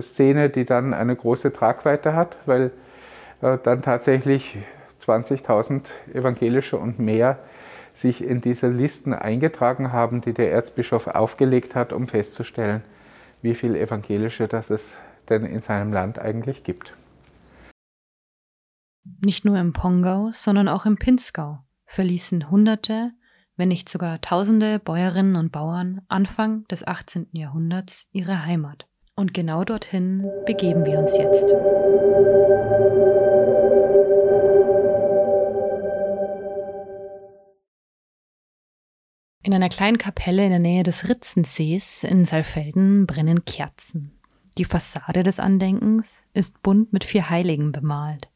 Szene, 0.00 0.50
die 0.50 0.64
dann 0.64 0.92
eine 0.92 1.14
große 1.14 1.52
Tragweite 1.52 2.14
hat, 2.14 2.36
weil 2.46 2.72
äh, 3.42 3.58
dann 3.62 3.82
tatsächlich 3.82 4.58
20.000 5.06 5.82
Evangelische 6.14 6.76
und 6.78 6.98
mehr 6.98 7.38
sich 7.94 8.24
in 8.24 8.40
diese 8.40 8.68
Listen 8.68 9.14
eingetragen 9.14 9.92
haben, 9.92 10.20
die 10.20 10.32
der 10.32 10.50
Erzbischof 10.50 11.06
aufgelegt 11.06 11.74
hat, 11.74 11.92
um 11.92 12.08
festzustellen, 12.08 12.82
wie 13.40 13.54
viele 13.54 13.78
Evangelische 13.78 14.48
das 14.48 14.70
es 14.70 14.96
denn 15.32 15.46
in 15.46 15.62
seinem 15.62 15.92
Land 15.92 16.18
eigentlich 16.18 16.62
gibt. 16.62 16.92
Nicht 19.24 19.44
nur 19.44 19.58
im 19.58 19.72
Pongau, 19.72 20.30
sondern 20.32 20.68
auch 20.68 20.86
im 20.86 20.96
Pinzgau 20.96 21.58
verließen 21.86 22.50
Hunderte, 22.50 23.12
wenn 23.56 23.68
nicht 23.68 23.88
sogar 23.88 24.20
Tausende 24.20 24.78
Bäuerinnen 24.78 25.36
und 25.36 25.52
Bauern 25.52 26.02
Anfang 26.08 26.64
des 26.68 26.86
18. 26.86 27.28
Jahrhunderts 27.32 28.08
ihre 28.12 28.44
Heimat. 28.44 28.86
Und 29.14 29.34
genau 29.34 29.64
dorthin 29.64 30.24
begeben 30.46 30.86
wir 30.86 30.98
uns 30.98 31.16
jetzt. 31.16 31.52
In 39.44 39.52
einer 39.52 39.68
kleinen 39.68 39.98
Kapelle 39.98 40.44
in 40.44 40.50
der 40.50 40.60
Nähe 40.60 40.82
des 40.82 41.08
Ritzensees 41.08 42.04
in 42.04 42.24
Saalfelden 42.24 43.06
brennen 43.06 43.44
Kerzen. 43.44 44.21
Die 44.58 44.66
Fassade 44.66 45.22
des 45.22 45.40
Andenkens 45.40 46.26
ist 46.34 46.62
bunt 46.62 46.92
mit 46.92 47.04
vier 47.04 47.30
Heiligen 47.30 47.72
bemalt. 47.72 48.28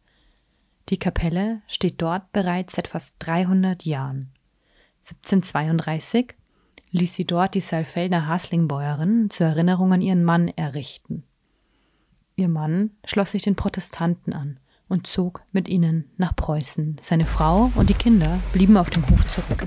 Die 0.88 0.98
Kapelle 0.98 1.60
steht 1.66 2.00
dort 2.00 2.32
bereits 2.32 2.74
seit 2.76 2.88
fast 2.88 3.16
300 3.18 3.84
Jahren. 3.84 4.30
1732 5.00 6.34
ließ 6.90 7.14
sie 7.14 7.26
dort 7.26 7.54
die 7.54 7.60
Saalfelder 7.60 8.26
Haslingbäuerin 8.26 9.28
zur 9.28 9.48
Erinnerung 9.48 9.92
an 9.92 10.00
ihren 10.00 10.24
Mann 10.24 10.48
errichten. 10.48 11.24
Ihr 12.34 12.48
Mann 12.48 12.92
schloss 13.04 13.32
sich 13.32 13.42
den 13.42 13.56
Protestanten 13.56 14.32
an 14.32 14.58
und 14.88 15.06
zog 15.06 15.42
mit 15.52 15.68
ihnen 15.68 16.10
nach 16.16 16.34
Preußen. 16.34 16.96
Seine 17.00 17.24
Frau 17.24 17.70
und 17.74 17.90
die 17.90 17.94
Kinder 17.94 18.38
blieben 18.52 18.76
auf 18.76 18.88
dem 18.88 19.06
Hof 19.10 19.26
zurück. 19.28 19.66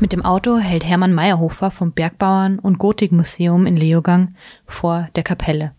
Mit 0.00 0.12
dem 0.12 0.24
Auto 0.24 0.58
hält 0.58 0.84
Hermann 0.84 1.12
Meyerhofer 1.12 1.72
vom 1.72 1.90
Bergbauern- 1.90 2.60
und 2.60 2.78
Gotikmuseum 2.78 3.66
in 3.66 3.76
Leogang 3.76 4.28
vor 4.64 5.08
der 5.16 5.24
Kapelle. 5.24 5.72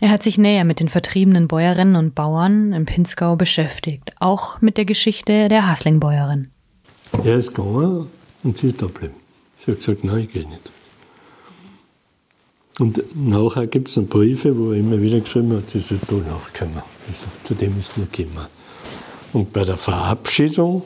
Er 0.00 0.10
hat 0.10 0.22
sich 0.22 0.38
näher 0.38 0.64
mit 0.64 0.78
den 0.78 0.88
vertriebenen 0.88 1.48
Bäuerinnen 1.48 1.96
und 1.96 2.14
Bauern 2.14 2.72
im 2.72 2.86
Pinzgau 2.86 3.34
beschäftigt, 3.34 4.12
auch 4.20 4.60
mit 4.60 4.76
der 4.76 4.84
Geschichte 4.84 5.48
der 5.48 5.66
Haslingbäuerin. 5.66 6.50
Er 7.24 7.36
ist 7.36 7.54
gegangen 7.54 8.06
und 8.44 8.56
sie 8.56 8.68
ist 8.68 8.80
da 8.80 8.86
geblieben. 8.86 9.14
Sie 9.58 9.72
hat 9.72 9.78
gesagt, 9.78 10.04
nein, 10.04 10.18
ich 10.20 10.32
gehe 10.32 10.48
nicht. 10.48 10.70
Und 12.78 13.02
nachher 13.14 13.66
gibt 13.66 13.88
es 13.88 14.06
Briefe, 14.06 14.56
wo 14.56 14.70
er 14.70 14.78
immer 14.78 15.00
wieder 15.00 15.20
geschrieben 15.20 15.56
hat, 15.56 15.68
sie 15.68 15.80
soll 15.80 15.98
da 16.06 16.14
nachkommen. 16.16 16.82
Zu 17.42 17.54
dem 17.54 17.78
ist 17.78 17.98
noch 17.98 18.10
gekommen. 18.10 18.46
Und 19.32 19.52
bei 19.52 19.64
der 19.64 19.76
Verabschiedung 19.76 20.82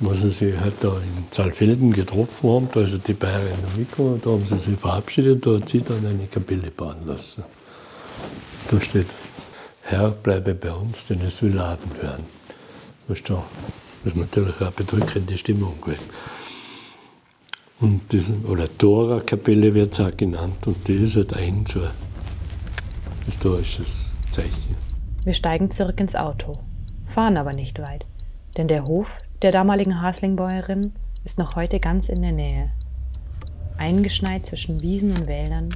wo 0.00 0.12
sie 0.14 0.30
sich 0.30 0.58
halt 0.58 0.74
da 0.80 0.96
in 0.96 1.24
Saalfelden 1.30 1.92
getroffen 1.92 2.50
haben, 2.50 2.68
da 2.72 2.80
ist 2.80 3.06
die 3.08 3.14
Bayerin 3.14 3.60
noch 3.62 3.76
mitgekommen, 3.76 4.20
da 4.24 4.30
haben 4.30 4.46
sie 4.46 4.58
sich 4.58 4.78
verabschiedet, 4.78 5.44
da 5.44 5.54
hat 5.54 5.68
sie 5.68 5.82
dann 5.82 6.06
eine 6.06 6.26
Kapelle 6.26 6.70
bauen 6.70 7.06
lassen. 7.06 7.44
Da 8.70 8.80
steht, 8.80 9.06
Herr, 9.82 10.10
bleibe 10.10 10.54
bei 10.54 10.72
uns, 10.72 11.06
denn 11.06 11.20
es 11.22 11.42
will 11.42 11.58
Abend 11.58 12.00
werden. 12.02 12.26
Das 13.08 13.20
ist 14.04 14.16
natürlich 14.16 14.60
eine 14.60 14.70
bedrückende 14.70 15.36
Stimmung 15.36 15.80
gewesen. 15.80 16.04
Und 17.80 18.12
diese, 18.12 18.34
oder 18.46 18.66
Dora-Kapelle 18.66 19.72
wird 19.72 19.94
es 19.94 20.00
auch 20.00 20.16
genannt, 20.16 20.66
und 20.66 20.86
die 20.86 20.94
ist 20.94 21.16
halt 21.16 21.32
ein 21.34 21.64
so 21.64 21.80
historisches 23.24 24.06
Zeichen. 24.30 24.76
Wir 25.24 25.32
steigen 25.32 25.70
zurück 25.70 26.00
ins 26.00 26.14
Auto, 26.14 26.58
fahren 27.06 27.36
aber 27.36 27.52
nicht 27.52 27.78
weit, 27.78 28.04
denn 28.56 28.68
der 28.68 28.84
Hof 28.84 29.20
der 29.42 29.52
damaligen 29.52 30.02
Haslingbäuerin 30.02 30.92
ist 31.24 31.38
noch 31.38 31.54
heute 31.54 31.78
ganz 31.78 32.08
in 32.08 32.22
der 32.22 32.32
Nähe. 32.32 32.70
Eingeschneit 33.76 34.46
zwischen 34.46 34.82
Wiesen 34.82 35.12
und 35.12 35.28
Wäldern 35.28 35.68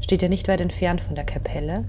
steht 0.00 0.22
er 0.22 0.28
nicht 0.28 0.46
weit 0.46 0.60
entfernt 0.60 1.00
von 1.00 1.16
der 1.16 1.24
Kapelle, 1.24 1.84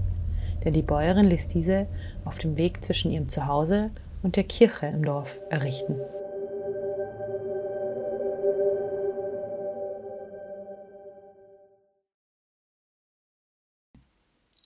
denn 0.64 0.74
die 0.74 0.82
Bäuerin 0.82 1.26
ließ 1.26 1.48
diese 1.48 1.86
auf 2.26 2.40
dem 2.40 2.58
Weg 2.58 2.84
zwischen 2.84 3.12
ihrem 3.12 3.30
Zuhause 3.30 3.92
und 4.24 4.36
der 4.36 4.46
Kirche 4.46 4.88
im 4.88 5.06
Dorf 5.06 5.40
errichten. 5.50 5.96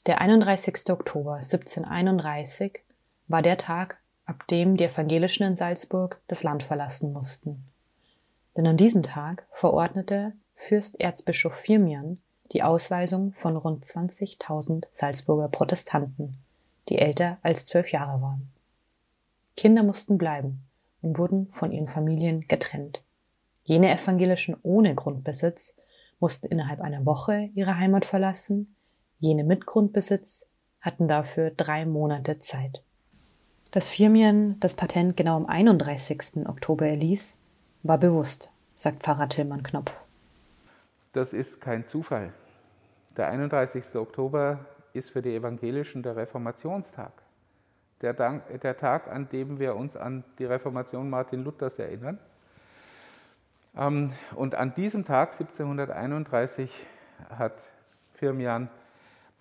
Der 0.05 0.21
31. 0.21 0.89
Oktober 0.91 1.35
1731 1.35 2.79
war 3.27 3.41
der 3.41 3.57
Tag, 3.57 3.97
ab 4.25 4.47
dem 4.47 4.77
die 4.77 4.85
Evangelischen 4.85 5.43
in 5.43 5.55
Salzburg 5.55 6.19
das 6.27 6.43
Land 6.43 6.63
verlassen 6.63 7.13
mussten. 7.13 7.63
Denn 8.55 8.67
an 8.67 8.77
diesem 8.77 9.03
Tag 9.03 9.45
verordnete 9.51 10.33
Fürsterzbischof 10.55 11.53
Firmian 11.53 12.19
die 12.51 12.63
Ausweisung 12.63 13.33
von 13.33 13.57
rund 13.57 13.83
20.000 13.83 14.85
Salzburger 14.91 15.49
Protestanten, 15.49 16.37
die 16.89 16.97
älter 16.97 17.37
als 17.41 17.65
zwölf 17.65 17.91
Jahre 17.91 18.21
waren. 18.21 18.51
Kinder 19.57 19.83
mussten 19.83 20.17
bleiben 20.17 20.61
und 21.01 21.17
wurden 21.17 21.49
von 21.49 21.71
ihren 21.71 21.87
Familien 21.87 22.47
getrennt. 22.47 23.01
Jene 23.63 23.91
Evangelischen 23.91 24.55
ohne 24.63 24.95
Grundbesitz 24.95 25.75
mussten 26.19 26.47
innerhalb 26.47 26.81
einer 26.81 27.05
Woche 27.05 27.49
ihre 27.55 27.77
Heimat 27.77 28.05
verlassen, 28.05 28.75
jene 29.19 29.43
mit 29.43 29.65
Grundbesitz 29.65 30.47
hatten 30.81 31.07
dafür 31.07 31.49
drei 31.49 31.85
Monate 31.85 32.37
Zeit. 32.37 32.84
Dass 33.75 33.89
Firmien 33.89 34.57
das 34.61 34.73
Patent 34.73 35.17
genau 35.17 35.35
am 35.35 35.47
31. 35.47 36.47
Oktober 36.47 36.87
erließ, 36.87 37.41
war 37.83 37.97
bewusst, 37.97 38.49
sagt 38.73 39.03
Pfarrer 39.03 39.27
Tillmann 39.27 39.63
Knopf. 39.63 40.05
Das 41.11 41.33
ist 41.33 41.59
kein 41.59 41.85
Zufall. 41.85 42.31
Der 43.17 43.27
31. 43.27 43.83
Oktober 43.95 44.59
ist 44.93 45.09
für 45.09 45.21
die 45.21 45.35
Evangelischen 45.35 46.03
der 46.03 46.15
Reformationstag. 46.15 47.11
Der, 47.99 48.13
Dank, 48.13 48.43
der 48.61 48.77
Tag, 48.77 49.11
an 49.11 49.27
dem 49.27 49.59
wir 49.59 49.75
uns 49.75 49.97
an 49.97 50.23
die 50.39 50.45
Reformation 50.45 51.09
Martin 51.09 51.43
Luthers 51.43 51.77
erinnern. 51.77 52.17
Ähm, 53.75 54.13
und 54.35 54.55
an 54.55 54.73
diesem 54.73 55.03
Tag, 55.03 55.33
1731, 55.33 56.71
hat 57.27 57.55
Firmian 58.13 58.69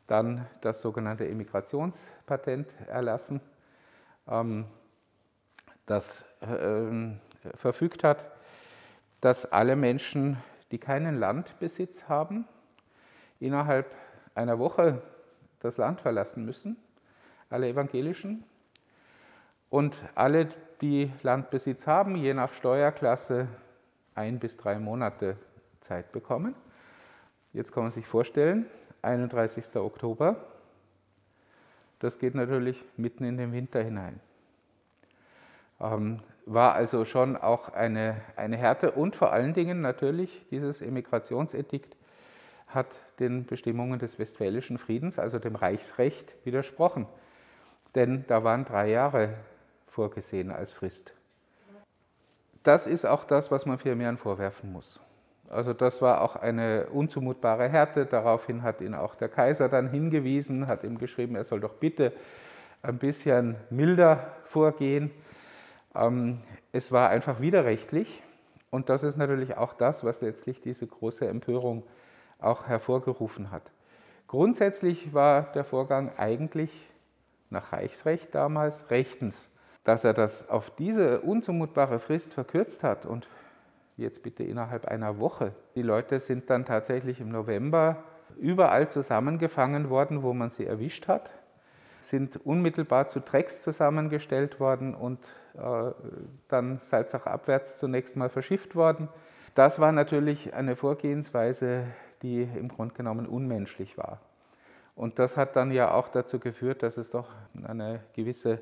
dann 0.09 0.45
das 0.61 0.81
sogenannte 0.81 1.29
Emigrationspatent 1.29 2.67
erlassen, 2.89 3.41
das 5.87 6.25
ähm, 6.43 7.21
verfügt 7.57 8.05
hat, 8.05 8.25
dass 9.21 9.51
alle 9.51 9.77
Menschen, 9.77 10.37
die 10.71 10.79
keinen 10.79 11.19
Landbesitz 11.19 12.09
haben, 12.09 12.47
innerhalb 13.41 13.95
einer 14.35 14.59
Woche 14.59 15.03
das 15.61 15.77
Land 15.77 16.01
verlassen 16.01 16.45
müssen, 16.45 16.77
alle 17.51 17.69
Evangelischen. 17.69 18.45
Und 19.71 19.97
alle, 20.15 20.49
die 20.81 21.11
Landbesitz 21.23 21.87
haben, 21.87 22.17
je 22.17 22.35
nach 22.35 22.53
Steuerklasse 22.53 23.49
ein 24.15 24.39
bis 24.39 24.57
drei 24.57 24.79
Monate 24.79 25.37
Zeit 25.81 26.13
bekommen. 26.13 26.55
Jetzt 27.53 27.73
kann 27.73 27.85
man 27.85 27.93
sich 27.93 28.07
vorstellen, 28.07 28.67
31. 29.03 29.77
Oktober, 29.77 30.37
das 32.05 32.19
geht 32.19 32.35
natürlich 32.35 32.85
mitten 32.99 33.25
in 33.25 33.39
den 33.39 33.53
Winter 33.53 33.83
hinein. 33.83 34.21
Ähm, 35.81 36.21
war 36.45 36.75
also 36.75 37.07
schon 37.07 37.37
auch 37.37 37.71
eine, 37.71 38.21
eine 38.37 38.59
Härte 38.59 38.91
und 38.91 39.17
vor 39.17 39.33
allen 39.33 39.55
Dingen 39.55 39.81
natürlich 39.81 40.45
dieses 40.51 40.83
Emigrationsedikt 40.83 41.97
hat 42.67 42.89
den 43.21 43.47
Bestimmungen 43.47 43.99
des 43.99 44.19
Westfälischen 44.19 44.77
Friedens, 44.77 45.19
also 45.19 45.39
dem 45.39 45.57
Reichsrecht, 45.57 46.35
widersprochen. 46.45 47.07
Denn 47.95 48.25
da 48.27 48.45
waren 48.45 48.67
drei 48.67 48.91
Jahre 48.91 49.35
vorgesehen 49.87 50.51
als 50.51 50.73
Frist. 50.73 51.15
Das 52.65 52.87
ist 52.87 53.07
auch 53.07 53.25
das, 53.25 53.51
was 53.51 53.65
man 53.65 53.79
Firmian 53.79 54.19
vorwerfen 54.19 54.73
muss. 54.73 55.01
Also 55.51 55.73
das 55.73 56.01
war 56.03 56.23
auch 56.23 56.37
eine 56.37 56.87
unzumutbare 56.87 57.69
Härte. 57.69 58.07
Daraufhin 58.07 58.63
hat 58.63 58.81
ihn 58.81 58.95
auch 58.95 59.15
der 59.15 59.29
Kaiser 59.29 59.69
dann 59.69 59.89
hingewiesen, 59.89 60.67
hat 60.67 60.85
ihm 60.85 60.99
geschrieben, 60.99 61.37
er 61.37 61.45
soll 61.45 61.61
doch 61.61 61.75
bitte 61.75 62.13
ein 62.83 62.99
bisschen 62.99 63.57
milder 63.71 64.35
vorgehen. 64.47 65.11
Ähm, 65.95 66.41
es 66.73 66.93
war 66.93 67.11
einfach 67.11 67.41
widerrechtlich 67.41 68.23
und 68.71 68.89
das 68.89 69.03
ist 69.03 69.17
natürlich 69.17 69.57
auch 69.57 69.75
das, 69.75 70.05
was 70.05 70.21
letztlich 70.21 70.61
diese 70.61 70.87
große 70.87 71.27
Empörung 71.27 71.85
auch 72.41 72.67
hervorgerufen 72.67 73.51
hat. 73.51 73.71
Grundsätzlich 74.27 75.15
war 75.15 75.53
der 75.53 75.65
Vorgang 75.65 76.11
eigentlich 76.17 76.71
nach 77.51 77.73
Reichsrecht 77.73 78.35
damals 78.35 78.91
rechtens. 78.91 79.49
Dass 79.85 80.03
er 80.03 80.15
das 80.15 80.49
auf 80.49 80.71
diese 80.71 81.21
unzumutbare 81.21 81.99
Frist 81.99 82.35
verkürzt 82.35 82.83
hat 82.83 83.07
und 83.07 83.29
jetzt 83.97 84.23
bitte 84.23 84.43
innerhalb 84.43 84.87
einer 84.87 85.19
Woche, 85.19 85.53
die 85.75 85.83
Leute 85.83 86.19
sind 86.19 86.51
dann 86.51 86.65
tatsächlich 86.65 87.21
im 87.21 87.31
November 87.31 88.05
überall 88.39 88.89
zusammengefangen 88.89 89.91
worden, 89.91 90.23
wo 90.23 90.33
man 90.33 90.51
sie 90.51 90.67
erwischt 90.67 91.09
hat, 91.09 91.31
sind 92.01 92.45
unmittelbar 92.45 93.09
zu 93.09 93.21
Trecks 93.21 93.63
zusammengestellt 93.63 94.61
worden 94.61 94.95
und 94.95 95.21
äh, 95.55 95.93
dann 96.49 96.79
Salzach 96.79 97.27
abwärts 97.27 97.79
zunächst 97.79 98.17
mal 98.17 98.29
verschifft 98.29 98.75
worden. 98.75 99.09
Das 99.55 99.79
war 99.79 99.93
natürlich 99.93 100.53
eine 100.53 100.77
Vorgehensweise, 100.77 101.85
die 102.23 102.43
im 102.43 102.69
Grunde 102.69 102.95
genommen 102.95 103.27
unmenschlich 103.27 103.97
war. 103.97 104.21
Und 104.97 105.19
das 105.19 105.37
hat 105.37 105.57
dann 105.57 105.71
ja 105.71 105.93
auch 105.93 106.09
dazu 106.09 106.39
geführt, 106.39 106.83
dass 106.83 106.97
es 106.97 107.11
doch 107.11 107.31
eine 107.65 108.01
gewisse 108.15 108.61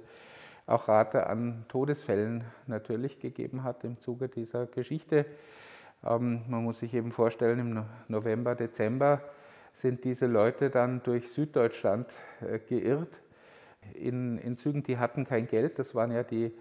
auch 0.66 0.88
Rate 0.88 1.27
an 1.27 1.64
Todesfällen 1.68 2.44
natürlich 2.66 3.18
gegeben 3.20 3.64
hat 3.64 3.85
im 3.85 3.98
Zuge 3.98 4.29
dieser 4.29 4.66
Geschichte. 4.66 5.27
Ähm, 6.05 6.42
man 6.48 6.64
muss 6.64 6.79
sich 6.79 6.94
eben 6.94 7.12
vorstellen, 7.12 7.59
im 7.59 7.85
November, 8.09 8.55
Dezember 8.55 9.20
sind 9.75 10.05
diese 10.05 10.27
Leute 10.27 10.70
dann 10.70 11.03
durch 11.03 11.31
Süddeutschland 11.31 12.07
äh, 12.40 12.59
geirrt 12.59 13.20
in, 13.94 14.38
in 14.38 14.57
Zügen, 14.57 14.83
die 14.83 14.98
hatten 14.98 15.25
kein 15.25 15.46
Geld. 15.46 15.79
Das 15.79 15.94
waren 15.94 16.12
ja 16.12 16.22
die 16.22 16.53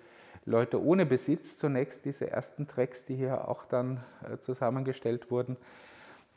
Leute 0.46 0.82
ohne 0.82 1.06
Besitz 1.06 1.58
zunächst, 1.58 2.06
diese 2.06 2.30
ersten 2.30 2.68
Tracks, 2.68 3.06
die 3.06 3.16
hier 3.16 3.48
auch 3.48 3.66
dann 3.66 4.04
äh, 4.24 4.38
zusammengestellt 4.38 5.30
wurden. 5.30 5.58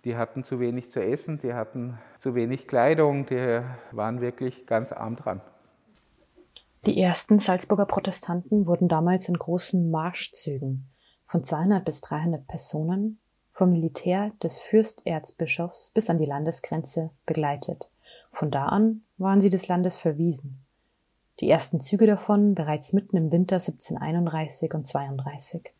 Die 0.04 0.16
hatten 0.16 0.44
zu 0.44 0.60
wenig 0.60 0.90
zu 0.90 1.02
essen, 1.02 1.40
die 1.40 1.54
hatten 1.54 1.98
zu 2.18 2.34
wenig 2.34 2.68
Kleidung, 2.68 3.24
die 3.24 3.62
waren 3.92 4.20
wirklich 4.20 4.66
ganz 4.66 4.92
arm 4.92 5.16
dran. 5.16 5.40
Die 6.86 7.00
ersten 7.00 7.38
Salzburger 7.38 7.86
Protestanten 7.86 8.66
wurden 8.66 8.88
damals 8.88 9.28
in 9.30 9.38
großen 9.38 9.90
Marschzügen 9.90 10.90
von 11.26 11.42
200 11.42 11.82
bis 11.82 12.02
300 12.02 12.46
Personen 12.46 13.20
vom 13.52 13.72
Militär 13.72 14.32
des 14.42 14.60
Fürsterzbischofs 14.60 15.92
bis 15.92 16.10
an 16.10 16.18
die 16.18 16.26
Landesgrenze 16.26 17.10
begleitet. 17.24 17.88
Von 18.32 18.50
da 18.50 18.66
an 18.66 19.02
waren 19.16 19.40
sie 19.40 19.48
des 19.48 19.66
Landes 19.66 19.96
verwiesen. 19.96 20.62
Die 21.40 21.48
ersten 21.48 21.80
Züge 21.80 22.06
davon 22.06 22.54
bereits 22.54 22.92
mitten 22.92 23.16
im 23.16 23.32
Winter 23.32 23.56
1731 23.56 24.74
und 24.74 24.86
32. 24.86 25.72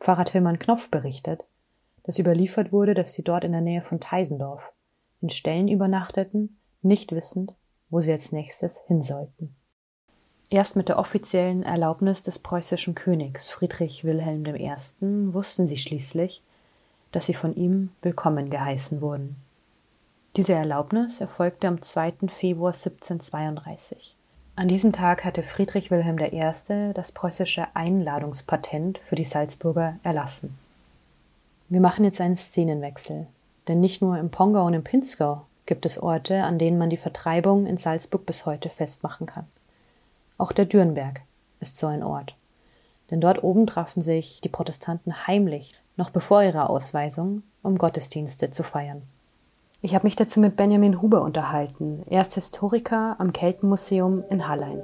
Pfarrer 0.00 0.24
Tillmann 0.24 0.58
Knopf 0.58 0.90
berichtet, 0.90 1.44
dass 2.02 2.18
überliefert 2.18 2.72
wurde, 2.72 2.94
dass 2.94 3.12
sie 3.12 3.22
dort 3.22 3.44
in 3.44 3.52
der 3.52 3.60
Nähe 3.60 3.82
von 3.82 4.00
Teisendorf 4.00 4.72
in 5.20 5.30
Stellen 5.30 5.68
übernachteten, 5.68 6.58
nicht 6.82 7.12
wissend, 7.12 7.54
wo 7.90 8.00
sie 8.00 8.10
als 8.10 8.32
nächstes 8.32 8.82
hin 8.88 9.00
sollten. 9.00 9.54
Erst 10.54 10.76
mit 10.76 10.88
der 10.88 11.00
offiziellen 11.00 11.64
Erlaubnis 11.64 12.22
des 12.22 12.38
preußischen 12.38 12.94
Königs 12.94 13.50
Friedrich 13.50 14.04
Wilhelm 14.04 14.46
I. 14.46 14.70
wussten 15.34 15.66
sie 15.66 15.76
schließlich, 15.76 16.42
dass 17.10 17.26
sie 17.26 17.34
von 17.34 17.56
ihm 17.56 17.90
willkommen 18.02 18.50
geheißen 18.50 19.00
wurden. 19.00 19.34
Diese 20.36 20.54
Erlaubnis 20.54 21.20
erfolgte 21.20 21.66
am 21.66 21.82
2. 21.82 22.28
Februar 22.28 22.72
1732. 22.72 24.14
An 24.54 24.68
diesem 24.68 24.92
Tag 24.92 25.24
hatte 25.24 25.42
Friedrich 25.42 25.90
Wilhelm 25.90 26.20
I. 26.20 26.92
das 26.94 27.10
preußische 27.10 27.66
Einladungspatent 27.74 28.98
für 28.98 29.16
die 29.16 29.24
Salzburger 29.24 29.98
erlassen. 30.04 30.56
Wir 31.68 31.80
machen 31.80 32.04
jetzt 32.04 32.20
einen 32.20 32.36
Szenenwechsel, 32.36 33.26
denn 33.66 33.80
nicht 33.80 34.02
nur 34.02 34.18
im 34.18 34.30
Pongau 34.30 34.66
und 34.66 34.74
im 34.74 34.84
Pinzgau 34.84 35.46
gibt 35.66 35.84
es 35.84 36.00
Orte, 36.00 36.44
an 36.44 36.60
denen 36.60 36.78
man 36.78 36.90
die 36.90 36.96
Vertreibung 36.96 37.66
in 37.66 37.76
Salzburg 37.76 38.24
bis 38.24 38.46
heute 38.46 38.70
festmachen 38.70 39.26
kann. 39.26 39.48
Auch 40.44 40.52
der 40.52 40.66
Dürnberg 40.66 41.22
ist 41.60 41.78
so 41.78 41.86
ein 41.86 42.02
Ort. 42.02 42.36
Denn 43.10 43.22
dort 43.22 43.42
oben 43.42 43.66
trafen 43.66 44.02
sich 44.02 44.42
die 44.42 44.50
Protestanten 44.50 45.26
heimlich, 45.26 45.74
noch 45.96 46.10
bevor 46.10 46.42
ihrer 46.42 46.68
Ausweisung, 46.68 47.42
um 47.62 47.78
Gottesdienste 47.78 48.50
zu 48.50 48.62
feiern. 48.62 49.04
Ich 49.80 49.94
habe 49.94 50.06
mich 50.06 50.16
dazu 50.16 50.40
mit 50.40 50.54
Benjamin 50.54 51.00
Huber 51.00 51.22
unterhalten. 51.22 52.02
Er 52.10 52.20
ist 52.20 52.34
Historiker 52.34 53.16
am 53.18 53.32
Keltenmuseum 53.32 54.22
in 54.28 54.46
Hallein. 54.46 54.82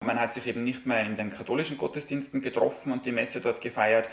Man 0.00 0.20
hat 0.20 0.32
sich 0.32 0.46
eben 0.46 0.62
nicht 0.62 0.86
mehr 0.86 1.04
in 1.04 1.16
den 1.16 1.30
katholischen 1.30 1.76
Gottesdiensten 1.76 2.40
getroffen 2.40 2.92
und 2.92 3.04
die 3.04 3.10
Messe 3.10 3.40
dort 3.40 3.60
gefeiert, 3.60 4.08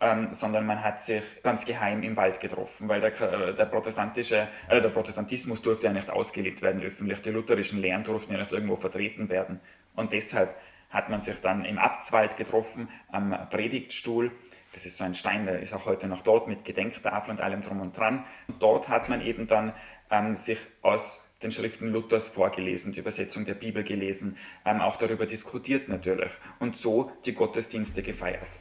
ähm, 0.00 0.32
sondern 0.32 0.66
man 0.66 0.82
hat 0.82 1.02
sich 1.02 1.22
ganz 1.42 1.64
geheim 1.64 2.02
im 2.02 2.16
Wald 2.16 2.40
getroffen, 2.40 2.88
weil 2.88 3.00
der, 3.00 3.20
äh, 3.20 3.54
der 3.54 3.66
protestantische, 3.66 4.48
äh, 4.68 4.80
der 4.80 4.88
Protestantismus 4.88 5.60
durfte 5.62 5.88
ja 5.88 5.92
nicht 5.92 6.10
ausgelegt 6.10 6.62
werden 6.62 6.82
öffentlich, 6.82 7.20
die 7.20 7.30
lutherischen 7.30 7.80
Lehren 7.80 8.04
durften 8.04 8.32
ja 8.32 8.38
nicht 8.38 8.52
irgendwo 8.52 8.76
vertreten 8.76 9.28
werden. 9.28 9.60
Und 9.94 10.12
deshalb 10.12 10.54
hat 10.88 11.08
man 11.08 11.20
sich 11.20 11.40
dann 11.40 11.64
im 11.64 11.78
Abtswald 11.78 12.36
getroffen, 12.36 12.88
am 13.12 13.36
Predigtstuhl. 13.50 14.32
Das 14.72 14.86
ist 14.86 14.98
so 14.98 15.04
ein 15.04 15.14
Stein, 15.14 15.46
der 15.46 15.60
ist 15.60 15.72
auch 15.72 15.86
heute 15.86 16.08
noch 16.08 16.22
dort 16.22 16.48
mit 16.48 16.64
Gedenktafel 16.64 17.30
und 17.30 17.40
allem 17.40 17.62
drum 17.62 17.80
und 17.80 17.96
dran. 17.96 18.24
Und 18.48 18.62
dort 18.62 18.88
hat 18.88 19.08
man 19.08 19.20
eben 19.20 19.46
dann 19.46 19.72
ähm, 20.10 20.34
sich 20.34 20.58
aus 20.82 21.24
den 21.42 21.50
Schriften 21.50 21.88
Luthers 21.88 22.28
vorgelesen, 22.28 22.92
die 22.92 22.98
Übersetzung 22.98 23.44
der 23.44 23.54
Bibel 23.54 23.82
gelesen, 23.82 24.36
ähm, 24.64 24.80
auch 24.80 24.96
darüber 24.96 25.26
diskutiert 25.26 25.88
natürlich 25.88 26.32
und 26.58 26.76
so 26.76 27.12
die 27.24 27.34
Gottesdienste 27.34 28.02
gefeiert. 28.02 28.60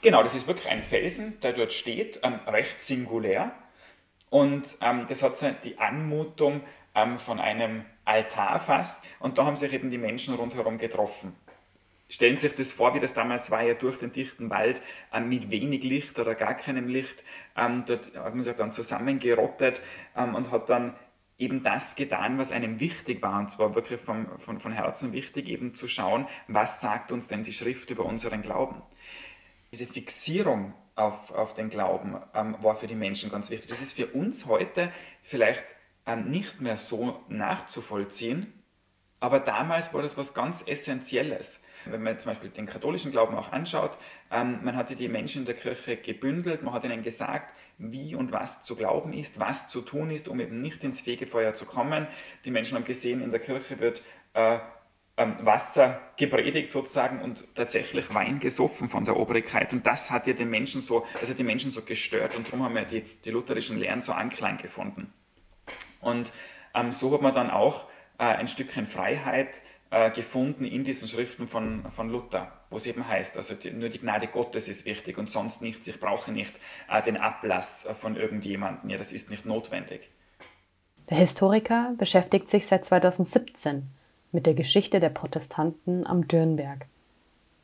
Genau, 0.00 0.22
das 0.22 0.34
ist 0.34 0.46
wirklich 0.46 0.68
ein 0.68 0.84
Felsen, 0.84 1.40
der 1.40 1.52
dort 1.52 1.72
steht, 1.72 2.20
ähm, 2.22 2.34
recht 2.46 2.80
singulär 2.80 3.52
und 4.30 4.78
ähm, 4.80 5.06
das 5.08 5.22
hat 5.24 5.36
so 5.36 5.50
die 5.64 5.78
Anmutung 5.78 6.62
ähm, 6.94 7.18
von 7.18 7.40
einem 7.40 7.84
Altar 8.04 8.60
fast 8.60 9.04
und 9.18 9.38
da 9.38 9.44
haben 9.44 9.56
sich 9.56 9.72
eben 9.72 9.90
die 9.90 9.98
Menschen 9.98 10.34
rundherum 10.34 10.78
getroffen. 10.78 11.34
stellen 12.08 12.36
sich 12.36 12.54
das 12.54 12.72
vor, 12.72 12.94
wie 12.94 13.00
das 13.00 13.12
damals 13.14 13.50
war, 13.50 13.62
ja 13.62 13.74
durch 13.74 13.98
den 13.98 14.12
dichten 14.12 14.50
Wald 14.50 14.82
ähm, 15.12 15.28
mit 15.28 15.50
wenig 15.50 15.82
Licht 15.82 16.18
oder 16.18 16.34
gar 16.34 16.54
keinem 16.54 16.88
Licht. 16.88 17.24
Ähm, 17.56 17.84
dort 17.86 18.14
hat 18.14 18.34
man 18.34 18.42
sich 18.42 18.56
dann 18.56 18.72
zusammengerottet 18.72 19.82
ähm, 20.16 20.34
und 20.34 20.50
hat 20.52 20.70
dann 20.70 20.94
eben 21.38 21.62
das 21.62 21.96
getan, 21.96 22.38
was 22.38 22.50
einem 22.52 22.80
wichtig 22.80 23.22
war, 23.22 23.38
und 23.38 23.50
zwar 23.50 23.74
wirklich 23.74 24.00
vom, 24.00 24.26
von, 24.38 24.58
von 24.58 24.72
Herzen 24.72 25.12
wichtig, 25.12 25.48
eben 25.48 25.74
zu 25.74 25.86
schauen, 25.86 26.26
was 26.48 26.80
sagt 26.80 27.12
uns 27.12 27.28
denn 27.28 27.44
die 27.44 27.52
Schrift 27.52 27.90
über 27.90 28.04
unseren 28.04 28.42
Glauben. 28.42 28.82
Diese 29.72 29.86
Fixierung 29.86 30.74
auf, 30.94 31.30
auf 31.30 31.54
den 31.54 31.70
Glauben 31.70 32.16
ähm, 32.34 32.56
war 32.60 32.74
für 32.74 32.86
die 32.86 32.94
Menschen 32.94 33.30
ganz 33.30 33.50
wichtig. 33.50 33.68
Das 33.68 33.80
ist 33.80 33.92
für 33.92 34.06
uns 34.06 34.46
heute 34.46 34.90
vielleicht 35.22 35.76
ähm, 36.06 36.30
nicht 36.30 36.60
mehr 36.60 36.76
so 36.76 37.22
nachzuvollziehen, 37.28 38.52
aber 39.20 39.40
damals 39.40 39.92
war 39.94 40.02
das 40.02 40.16
was 40.16 40.34
ganz 40.34 40.66
Essentielles. 40.66 41.62
Wenn 41.84 42.02
man 42.02 42.18
zum 42.18 42.30
Beispiel 42.30 42.50
den 42.50 42.66
katholischen 42.66 43.12
Glauben 43.12 43.36
auch 43.36 43.52
anschaut, 43.52 43.98
ähm, 44.30 44.60
man 44.62 44.76
hatte 44.76 44.96
die 44.96 45.08
Menschen 45.08 45.42
in 45.42 45.46
der 45.46 45.54
Kirche 45.54 45.96
gebündelt, 45.96 46.62
man 46.62 46.74
hat 46.74 46.84
ihnen 46.84 47.02
gesagt, 47.02 47.54
wie 47.78 48.14
und 48.14 48.32
was 48.32 48.62
zu 48.62 48.74
glauben 48.74 49.12
ist, 49.12 49.38
was 49.38 49.68
zu 49.68 49.80
tun 49.82 50.10
ist, 50.10 50.28
um 50.28 50.40
eben 50.40 50.60
nicht 50.60 50.82
ins 50.82 51.00
Fegefeuer 51.00 51.54
zu 51.54 51.66
kommen. 51.66 52.06
Die 52.44 52.50
Menschen 52.50 52.76
haben 52.76 52.84
gesehen, 52.84 53.22
in 53.22 53.30
der 53.30 53.40
Kirche 53.40 53.78
wird 53.78 54.02
äh, 54.34 54.58
Wasser 55.18 56.00
gepredigt 56.16 56.70
sozusagen 56.70 57.20
und 57.20 57.44
tatsächlich 57.54 58.12
Wein 58.14 58.38
gesoffen 58.38 58.88
von 58.88 59.04
der 59.04 59.16
Obrigkeit. 59.16 59.72
Und 59.72 59.86
das 59.86 60.10
hat 60.10 60.26
ja 60.26 60.32
den 60.32 60.50
Menschen 60.50 60.80
so, 60.80 61.06
also 61.18 61.34
die 61.34 61.44
Menschen 61.44 61.70
so 61.70 61.82
gestört 61.82 62.36
und 62.36 62.46
darum 62.46 62.62
haben 62.62 62.76
ja 62.76 62.84
die, 62.84 63.02
die 63.02 63.30
lutherischen 63.30 63.78
Lehren 63.78 64.00
so 64.00 64.12
Anklang 64.12 64.58
gefunden. 64.58 65.12
Und 66.00 66.32
ähm, 66.74 66.92
so 66.92 67.12
hat 67.12 67.22
man 67.22 67.34
dann 67.34 67.50
auch 67.50 67.86
äh, 68.18 68.24
ein 68.24 68.48
Stückchen 68.48 68.86
Freiheit 68.86 69.60
äh, 69.90 70.10
gefunden 70.10 70.64
in 70.64 70.84
diesen 70.84 71.08
Schriften 71.08 71.48
von, 71.48 71.84
von 71.92 72.10
Luther, 72.10 72.52
wo 72.70 72.76
es 72.76 72.86
eben 72.86 73.08
heißt, 73.08 73.36
also 73.36 73.54
die, 73.54 73.70
nur 73.70 73.88
die 73.88 73.98
Gnade 73.98 74.28
Gottes 74.28 74.68
ist 74.68 74.86
wichtig 74.86 75.18
und 75.18 75.30
sonst 75.30 75.62
nichts. 75.62 75.88
Ich 75.88 75.98
brauche 75.98 76.30
nicht 76.30 76.54
äh, 76.88 77.02
den 77.02 77.16
Ablass 77.16 77.86
äh, 77.86 77.94
von 77.94 78.16
irgendjemandem. 78.16 78.90
Ja, 78.90 78.98
das 78.98 79.12
ist 79.12 79.30
nicht 79.30 79.46
notwendig. 79.46 80.08
Der 81.10 81.16
Historiker 81.16 81.94
beschäftigt 81.96 82.48
sich 82.48 82.66
seit 82.66 82.84
2017 82.84 83.88
mit 84.32 84.46
der 84.46 84.54
Geschichte 84.54 85.00
der 85.00 85.10
Protestanten 85.10 86.06
am 86.06 86.28
Dürnberg. 86.28 86.86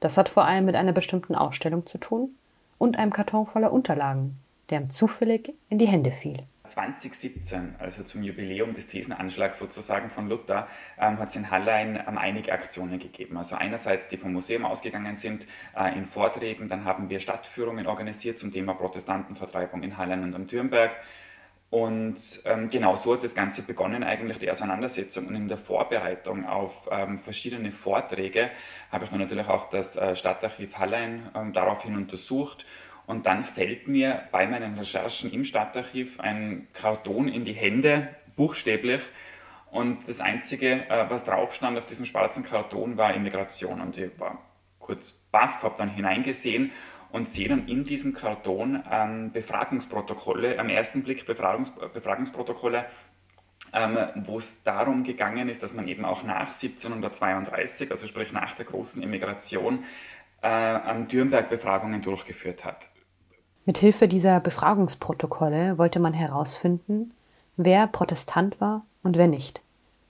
Das 0.00 0.16
hat 0.16 0.28
vor 0.28 0.44
allem 0.44 0.64
mit 0.64 0.76
einer 0.76 0.92
bestimmten 0.92 1.34
Ausstellung 1.34 1.86
zu 1.86 1.98
tun 1.98 2.30
und 2.78 2.98
einem 2.98 3.12
Karton 3.12 3.46
voller 3.46 3.72
Unterlagen, 3.72 4.38
der 4.70 4.80
ihm 4.80 4.90
zufällig 4.90 5.54
in 5.68 5.78
die 5.78 5.86
Hände 5.86 6.12
fiel. 6.12 6.38
2017, 6.66 7.74
also 7.78 8.02
zum 8.04 8.22
Jubiläum 8.22 8.72
des 8.72 8.86
Thesenanschlags 8.86 9.58
sozusagen 9.58 10.08
von 10.08 10.28
Luther, 10.28 10.66
ähm, 10.98 11.18
hat 11.18 11.28
es 11.28 11.36
in 11.36 11.50
Hallein 11.50 12.02
ähm, 12.08 12.16
einige 12.16 12.52
Aktionen 12.52 12.98
gegeben. 12.98 13.36
Also 13.36 13.56
einerseits, 13.56 14.08
die 14.08 14.16
vom 14.16 14.32
Museum 14.32 14.64
ausgegangen 14.64 15.16
sind 15.16 15.46
äh, 15.76 15.94
in 15.94 16.06
Vorträgen, 16.06 16.68
dann 16.68 16.86
haben 16.86 17.10
wir 17.10 17.20
Stadtführungen 17.20 17.86
organisiert 17.86 18.38
zum 18.38 18.50
Thema 18.50 18.72
Protestantenvertreibung 18.72 19.82
in 19.82 19.98
Hallein 19.98 20.22
und 20.22 20.34
am 20.34 20.48
Thürnberg. 20.48 20.96
Und 21.74 22.40
ähm, 22.44 22.68
genau 22.68 22.94
so 22.94 23.14
hat 23.14 23.24
das 23.24 23.34
Ganze 23.34 23.62
begonnen, 23.62 24.04
eigentlich 24.04 24.38
die 24.38 24.48
Auseinandersetzung. 24.48 25.26
Und 25.26 25.34
in 25.34 25.48
der 25.48 25.58
Vorbereitung 25.58 26.46
auf 26.46 26.88
ähm, 26.88 27.18
verschiedene 27.18 27.72
Vorträge 27.72 28.50
habe 28.92 29.06
ich 29.06 29.10
dann 29.10 29.18
natürlich 29.18 29.48
auch 29.48 29.68
das 29.68 29.96
äh, 29.96 30.14
Stadtarchiv 30.14 30.78
Hallein 30.78 31.30
ähm, 31.34 31.52
daraufhin 31.52 31.96
untersucht 31.96 32.64
und 33.08 33.26
dann 33.26 33.42
fällt 33.42 33.88
mir 33.88 34.22
bei 34.30 34.46
meinen 34.46 34.78
Recherchen 34.78 35.32
im 35.32 35.44
Stadtarchiv 35.44 36.20
ein 36.20 36.68
Karton 36.74 37.26
in 37.26 37.44
die 37.44 37.54
Hände, 37.54 38.08
buchstäblich. 38.36 39.02
Und 39.72 40.08
das 40.08 40.20
Einzige, 40.20 40.88
äh, 40.88 41.06
was 41.10 41.24
drauf 41.24 41.54
stand 41.54 41.76
auf 41.76 41.86
diesem 41.86 42.06
schwarzen 42.06 42.44
Karton, 42.44 42.98
war 42.98 43.14
Immigration. 43.14 43.80
Und 43.80 43.98
ich 43.98 44.12
war 44.20 44.38
kurz 44.78 45.10
baff, 45.32 45.64
habe 45.64 45.74
dann 45.76 45.90
hineingesehen 45.90 46.70
und 47.14 47.28
sehe 47.28 47.48
dann 47.48 47.68
in 47.68 47.84
diesem 47.84 48.12
Karton 48.12 48.82
ähm, 48.90 49.30
Befragungsprotokolle, 49.30 50.58
am 50.58 50.68
ersten 50.68 51.04
Blick 51.04 51.24
Befragungs 51.26 51.70
Befragungsprotokolle, 51.70 52.86
ähm, 53.72 53.96
wo 54.24 54.38
es 54.38 54.64
darum 54.64 55.04
gegangen 55.04 55.48
ist, 55.48 55.62
dass 55.62 55.74
man 55.74 55.86
eben 55.86 56.04
auch 56.04 56.24
nach 56.24 56.50
1732, 56.50 57.92
also 57.92 58.08
sprich 58.08 58.32
nach 58.32 58.54
der 58.56 58.64
großen 58.64 59.00
Immigration, 59.00 59.84
äh, 60.42 60.48
am 60.48 61.06
Dürnberg 61.06 61.48
Befragungen 61.48 62.02
durchgeführt 62.02 62.64
hat. 62.64 62.90
Mithilfe 63.64 64.08
dieser 64.08 64.40
Befragungsprotokolle 64.40 65.78
wollte 65.78 66.00
man 66.00 66.14
herausfinden, 66.14 67.14
wer 67.56 67.86
Protestant 67.86 68.60
war 68.60 68.84
und 69.04 69.16
wer 69.16 69.28
nicht. 69.28 69.62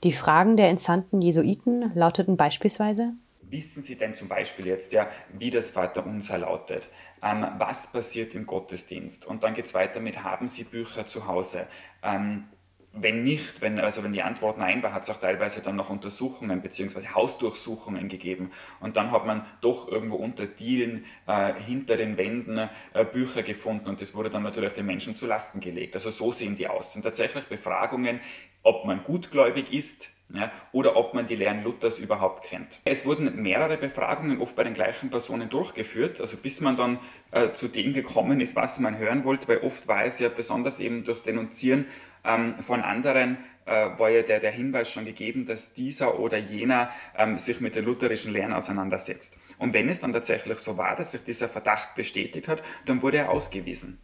Die 0.04 0.12
Fragen 0.12 0.56
der 0.56 0.70
entsandten 0.70 1.20
Jesuiten 1.20 1.92
lauteten 1.94 2.38
beispielsweise 2.38 3.12
Wissen 3.54 3.84
Sie 3.84 3.96
denn 3.96 4.14
zum 4.14 4.26
Beispiel 4.26 4.66
jetzt 4.66 4.92
ja, 4.92 5.08
wie 5.32 5.52
das 5.52 5.70
Vaterunser 5.70 6.38
lautet? 6.38 6.90
Ähm, 7.22 7.46
was 7.56 7.92
passiert 7.92 8.34
im 8.34 8.46
Gottesdienst? 8.46 9.24
Und 9.24 9.44
dann 9.44 9.54
geht 9.54 9.66
es 9.66 9.74
weiter 9.74 10.00
mit, 10.00 10.24
haben 10.24 10.48
Sie 10.48 10.64
Bücher 10.64 11.06
zu 11.06 11.28
Hause? 11.28 11.68
Ähm, 12.02 12.48
wenn 12.92 13.22
nicht, 13.22 13.62
wenn, 13.62 13.78
also 13.78 14.02
wenn 14.02 14.12
die 14.12 14.24
Antwort 14.24 14.58
nein 14.58 14.82
war, 14.82 14.92
hat 14.92 15.04
es 15.04 15.10
auch 15.10 15.20
teilweise 15.20 15.62
dann 15.62 15.76
noch 15.76 15.88
Untersuchungen 15.88 16.62
bzw. 16.62 17.06
Hausdurchsuchungen 17.14 18.08
gegeben. 18.08 18.50
Und 18.80 18.96
dann 18.96 19.12
hat 19.12 19.24
man 19.24 19.46
doch 19.60 19.86
irgendwo 19.86 20.16
unter 20.16 20.46
Dielen, 20.46 21.04
äh, 21.28 21.54
hinter 21.54 21.96
den 21.96 22.16
Wänden 22.16 22.58
äh, 22.58 23.04
Bücher 23.04 23.44
gefunden 23.44 23.88
und 23.88 24.00
das 24.00 24.16
wurde 24.16 24.30
dann 24.30 24.42
natürlich 24.42 24.72
den 24.72 24.86
Menschen 24.86 25.14
zu 25.14 25.28
Lasten 25.28 25.60
gelegt. 25.60 25.94
Also 25.94 26.10
so 26.10 26.32
sehen 26.32 26.56
die 26.56 26.66
aus. 26.66 26.92
Sind 26.92 27.02
tatsächlich 27.02 27.44
Befragungen, 27.44 28.18
ob 28.64 28.84
man 28.84 29.04
gutgläubig 29.04 29.72
ist, 29.72 30.13
ja, 30.32 30.50
oder 30.72 30.96
ob 30.96 31.14
man 31.14 31.26
die 31.26 31.36
Lehren 31.36 31.62
Luthers 31.62 31.98
überhaupt 31.98 32.44
kennt. 32.44 32.80
Es 32.84 33.04
wurden 33.04 33.42
mehrere 33.42 33.76
Befragungen 33.76 34.40
oft 34.40 34.56
bei 34.56 34.64
den 34.64 34.74
gleichen 34.74 35.10
Personen 35.10 35.48
durchgeführt, 35.48 36.20
also 36.20 36.36
bis 36.36 36.60
man 36.60 36.76
dann 36.76 36.98
äh, 37.30 37.52
zu 37.52 37.68
dem 37.68 37.92
gekommen 37.92 38.40
ist, 38.40 38.56
was 38.56 38.80
man 38.80 38.98
hören 38.98 39.24
wollte, 39.24 39.48
weil 39.48 39.58
oft 39.58 39.86
war 39.86 40.04
es 40.04 40.18
ja 40.18 40.28
besonders 40.28 40.80
eben 40.80 41.04
durchs 41.04 41.22
Denunzieren 41.22 41.86
ähm, 42.24 42.56
von 42.60 42.80
anderen, 42.80 43.38
äh, 43.66 43.98
war 43.98 44.10
ja 44.10 44.22
der, 44.22 44.40
der 44.40 44.50
Hinweis 44.50 44.90
schon 44.90 45.04
gegeben, 45.04 45.46
dass 45.46 45.72
dieser 45.72 46.18
oder 46.18 46.38
jener 46.38 46.90
ähm, 47.16 47.38
sich 47.38 47.60
mit 47.60 47.74
den 47.74 47.84
lutherischen 47.84 48.32
Lehren 48.32 48.52
auseinandersetzt. 48.52 49.38
Und 49.58 49.74
wenn 49.74 49.88
es 49.88 50.00
dann 50.00 50.12
tatsächlich 50.12 50.58
so 50.58 50.76
war, 50.76 50.96
dass 50.96 51.12
sich 51.12 51.22
dieser 51.24 51.48
Verdacht 51.48 51.94
bestätigt 51.94 52.48
hat, 52.48 52.62
dann 52.86 53.02
wurde 53.02 53.18
er 53.18 53.30
ausgewiesen. 53.30 53.98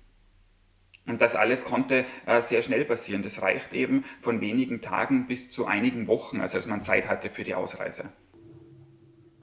Und 1.06 1.22
das 1.22 1.34
alles 1.34 1.64
konnte 1.64 2.04
äh, 2.26 2.40
sehr 2.40 2.62
schnell 2.62 2.84
passieren. 2.84 3.22
Das 3.22 3.42
reicht 3.42 3.74
eben 3.74 4.04
von 4.20 4.40
wenigen 4.40 4.80
Tagen 4.80 5.26
bis 5.26 5.50
zu 5.50 5.66
einigen 5.66 6.06
Wochen, 6.06 6.40
also 6.40 6.56
als 6.56 6.66
man 6.66 6.82
Zeit 6.82 7.08
hatte 7.08 7.30
für 7.30 7.44
die 7.44 7.54
Ausreise. 7.54 8.12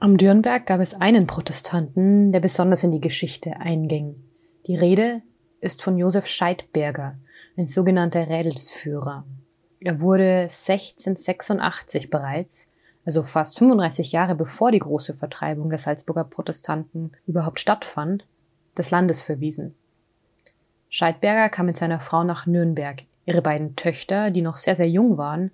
Am 0.00 0.16
Dürnberg 0.16 0.64
gab 0.64 0.80
es 0.80 0.94
einen 0.94 1.26
Protestanten, 1.26 2.30
der 2.30 2.40
besonders 2.40 2.84
in 2.84 2.92
die 2.92 3.00
Geschichte 3.00 3.56
einging. 3.56 4.14
Die 4.66 4.76
Rede 4.76 5.22
ist 5.60 5.82
von 5.82 5.98
Josef 5.98 6.26
Scheidberger, 6.26 7.10
ein 7.56 7.66
sogenannter 7.66 8.28
Rädelsführer. 8.28 9.26
Er 9.80 10.00
wurde 10.00 10.42
1686 10.42 12.10
bereits, 12.10 12.68
also 13.04 13.24
fast 13.24 13.58
35 13.58 14.12
Jahre 14.12 14.34
bevor 14.34 14.70
die 14.70 14.78
große 14.78 15.14
Vertreibung 15.14 15.70
der 15.70 15.78
Salzburger 15.78 16.24
Protestanten 16.24 17.12
überhaupt 17.26 17.58
stattfand, 17.58 18.26
des 18.76 18.90
Landes 18.90 19.20
verwiesen. 19.20 19.74
Scheidberger 20.90 21.48
kam 21.48 21.66
mit 21.66 21.76
seiner 21.76 22.00
Frau 22.00 22.24
nach 22.24 22.46
Nürnberg. 22.46 23.02
Ihre 23.26 23.42
beiden 23.42 23.76
Töchter, 23.76 24.30
die 24.30 24.42
noch 24.42 24.56
sehr, 24.56 24.74
sehr 24.74 24.88
jung 24.88 25.18
waren, 25.18 25.50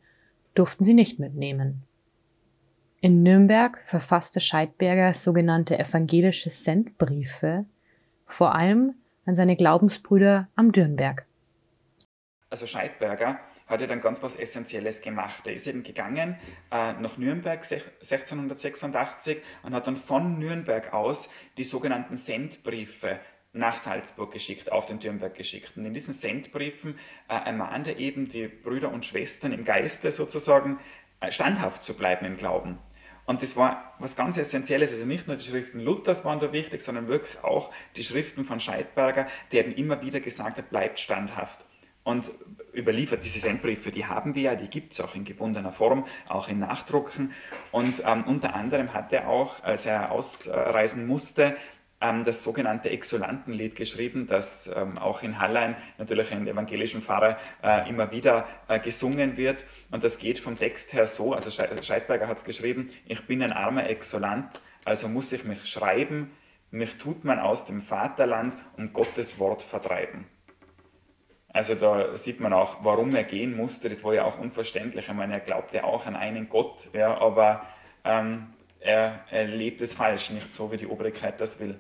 durften 0.55 0.85
sie 0.85 0.95
nicht 0.95 1.19
mitnehmen. 1.19 1.83
In 3.01 3.23
Nürnberg 3.23 3.83
verfasste 3.85 4.41
Scheidberger 4.41 5.13
sogenannte 5.13 5.79
evangelische 5.79 6.51
Sendbriefe, 6.51 7.67
vor 8.27 8.55
allem 8.55 8.95
an 9.27 9.37
seine 9.37 9.57
Glaubensbrüder 9.57 10.49
am 10.55 10.73
Dürnberg. 10.73 11.27
Also 12.49 12.67
Scheidberger 12.67 13.41
hat 13.67 13.81
ja 13.81 13.87
dann 13.87 14.01
ganz 14.01 14.23
was 14.23 14.37
Essentielles 14.37 15.03
gemacht. 15.03 15.47
Er 15.47 15.55
ist 15.55 15.67
eben 15.67 15.83
gegangen 15.83 16.37
äh, 16.71 16.93
nach 16.93 17.17
Nürnberg 17.17 17.59
1686 17.65 19.43
und 19.63 19.75
hat 19.75 19.87
dann 19.87 19.97
von 19.97 20.39
Nürnberg 20.39 20.93
aus 20.93 21.31
die 21.59 21.65
sogenannten 21.65 22.17
Sendbriefe 22.17 23.19
nach 23.55 23.79
Salzburg 23.79 24.33
geschickt, 24.33 24.71
auf 24.71 24.87
den 24.87 24.99
Dürnberg 24.99 25.35
geschickt. 25.35 25.77
Und 25.77 25.87
in 25.87 25.95
diesen 25.95 26.13
Sendbriefen 26.13 26.99
äh, 27.29 27.35
ermahnt 27.35 27.87
er 27.87 27.99
eben 27.99 28.29
die 28.29 28.49
Brüder 28.49 28.93
und 28.93 29.05
Schwestern 29.05 29.53
im 29.53 29.65
Geiste 29.65 30.11
sozusagen 30.11 30.79
äh, 31.21 31.31
standhaft 31.31 31.85
zu 31.85 31.95
bleiben 31.95 32.27
im 32.27 32.37
Glauben. 32.37 32.79
Und 33.27 33.41
das 33.41 33.57
war 33.57 33.95
was 33.99 34.17
ganz 34.17 34.37
Essentielles. 34.37 34.93
Also 34.93 35.07
nicht 35.07 35.29
nur 35.29 35.37
die 35.37 35.45
Schriften 35.45 35.81
Luthers 35.81 36.25
waren 36.25 36.41
da 36.41 36.53
wichtig, 36.53 36.83
sondern 36.83 37.09
wirklich 37.09 37.43
auch 37.43 37.73
die 37.97 38.05
Schriften 38.05 38.45
von 38.45 38.61
Scheidberger, 38.61 39.29
der 39.53 39.67
eben 39.67 39.75
immer 39.75 40.03
wieder 40.03 40.21
gesagt 40.21 40.59
hat, 40.59 40.69
bleibt 40.69 41.01
standhaft. 41.01 41.67
Und 42.03 42.31
überliefert 42.75 43.25
diese 43.25 43.39
Sendbriefe, 43.39 43.91
die 43.91 44.05
haben 44.05 44.35
wir 44.35 44.43
ja, 44.43 44.55
die 44.57 44.69
gibt 44.69 44.93
es 44.93 45.01
auch 45.01 45.15
in 45.15 45.25
gebundener 45.25 45.73
Form, 45.73 46.07
auch 46.29 46.49
in 46.49 46.59
Nachdrucken. 46.59 47.33
Und 47.73 48.03
ähm, 48.05 48.25
unter 48.25 48.55
anderem 48.55 48.93
hat 48.93 49.11
er 49.15 49.29
auch, 49.29 49.63
als 49.63 49.87
er 49.87 50.13
ausreisen 50.13 51.07
musste, 51.07 51.57
das 52.25 52.43
sogenannte 52.43 52.91
Exulantenlied 52.91 53.77
geschrieben, 53.77 54.27
das 54.27 54.71
ähm, 54.75 54.99
auch 54.99 55.23
in 55.23 55.39
Hallein, 55.39 55.77
natürlich 55.99 56.31
in 56.33 56.47
evangelischen 56.47 57.03
Pfarrer, 57.03 57.39
äh, 57.63 57.89
immer 57.89 58.11
wieder 58.11 58.47
äh, 58.69 58.79
gesungen 58.79 59.37
wird. 59.37 59.65
Und 59.91 60.05
das 60.05 60.19
geht 60.19 60.39
vom 60.39 60.57
Text 60.57 60.93
her 60.93 61.07
so, 61.07 61.33
also 61.33 61.51
Scheidberger 61.51 62.29
hat 62.29 62.39
es 62.39 62.45
geschrieben, 62.45 62.89
ich 63.07 63.27
bin 63.27 63.43
ein 63.43 63.53
armer 63.53 63.89
Exulant, 63.89 64.61
also 64.85 65.09
muss 65.09 65.33
ich 65.33 65.45
mich 65.45 65.67
schreiben, 65.67 66.31
mich 66.71 66.99
tut 66.99 67.25
man 67.25 67.39
aus 67.39 67.67
dem 67.67 67.81
Vaterland 67.81 68.57
um 68.77 68.93
Gottes 68.93 69.39
Wort 69.39 69.63
vertreiben. 69.63 70.27
Also 71.55 71.77
da 71.77 72.17
sieht 72.17 72.41
man 72.41 72.53
auch, 72.53 72.83
warum 72.83 73.15
er 73.15 73.23
gehen 73.23 73.57
musste. 73.57 73.89
Das 73.89 74.03
war 74.03 74.13
ja 74.13 74.25
auch 74.25 74.41
unverständlich. 74.41 75.07
Ich 75.09 75.15
meine, 75.15 75.35
er 75.35 75.41
glaubte 75.41 75.85
auch 75.85 76.05
an 76.05 76.17
einen 76.17 76.49
Gott, 76.49 76.89
ja, 76.93 77.17
aber 77.17 77.65
ähm, 78.05 78.49
er, 78.81 79.21
er 79.31 79.47
lebt 79.47 79.81
es 79.81 79.95
falsch, 79.95 80.31
nicht 80.31 80.53
so, 80.53 80.73
wie 80.73 80.77
die 80.77 80.89
Obrigkeit 80.89 81.41
das 81.41 81.61
will. 81.61 81.79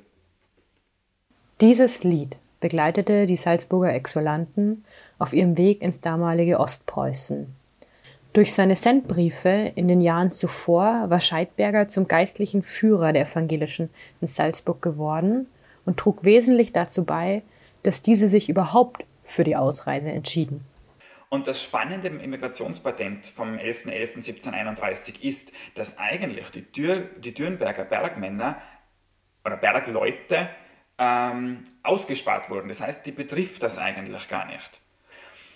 Dieses 1.66 2.04
Lied 2.04 2.36
begleitete 2.60 3.24
die 3.24 3.36
Salzburger 3.36 3.94
Exulanten 3.94 4.84
auf 5.18 5.32
ihrem 5.32 5.56
Weg 5.56 5.80
ins 5.80 6.02
damalige 6.02 6.60
Ostpreußen. 6.60 7.56
Durch 8.34 8.52
seine 8.52 8.76
Sendbriefe 8.76 9.72
in 9.74 9.88
den 9.88 10.02
Jahren 10.02 10.30
zuvor 10.30 11.08
war 11.08 11.22
Scheidberger 11.22 11.88
zum 11.88 12.06
geistlichen 12.06 12.62
Führer 12.62 13.14
der 13.14 13.22
Evangelischen 13.22 13.88
in 14.20 14.28
Salzburg 14.28 14.82
geworden 14.82 15.46
und 15.86 15.96
trug 15.96 16.22
wesentlich 16.22 16.74
dazu 16.74 17.06
bei, 17.06 17.40
dass 17.82 18.02
diese 18.02 18.28
sich 18.28 18.50
überhaupt 18.50 19.06
für 19.24 19.44
die 19.44 19.56
Ausreise 19.56 20.12
entschieden. 20.12 20.66
Und 21.30 21.46
das 21.46 21.62
Spannende 21.62 22.08
im 22.08 22.20
Immigrationspatent 22.20 23.28
vom 23.28 23.54
11.11.1731 23.54 25.22
ist, 25.22 25.50
dass 25.76 25.96
eigentlich 25.96 26.44
die, 26.50 26.70
Dür 26.70 27.08
die 27.24 27.32
Dürnberger 27.32 27.86
Bergmänner 27.86 28.58
oder 29.46 29.56
Bergleute 29.56 30.50
ähm, 30.98 31.64
ausgespart 31.82 32.50
wurden. 32.50 32.68
Das 32.68 32.80
heißt, 32.80 33.04
die 33.06 33.12
betrifft 33.12 33.62
das 33.62 33.78
eigentlich 33.78 34.28
gar 34.28 34.46
nicht. 34.46 34.80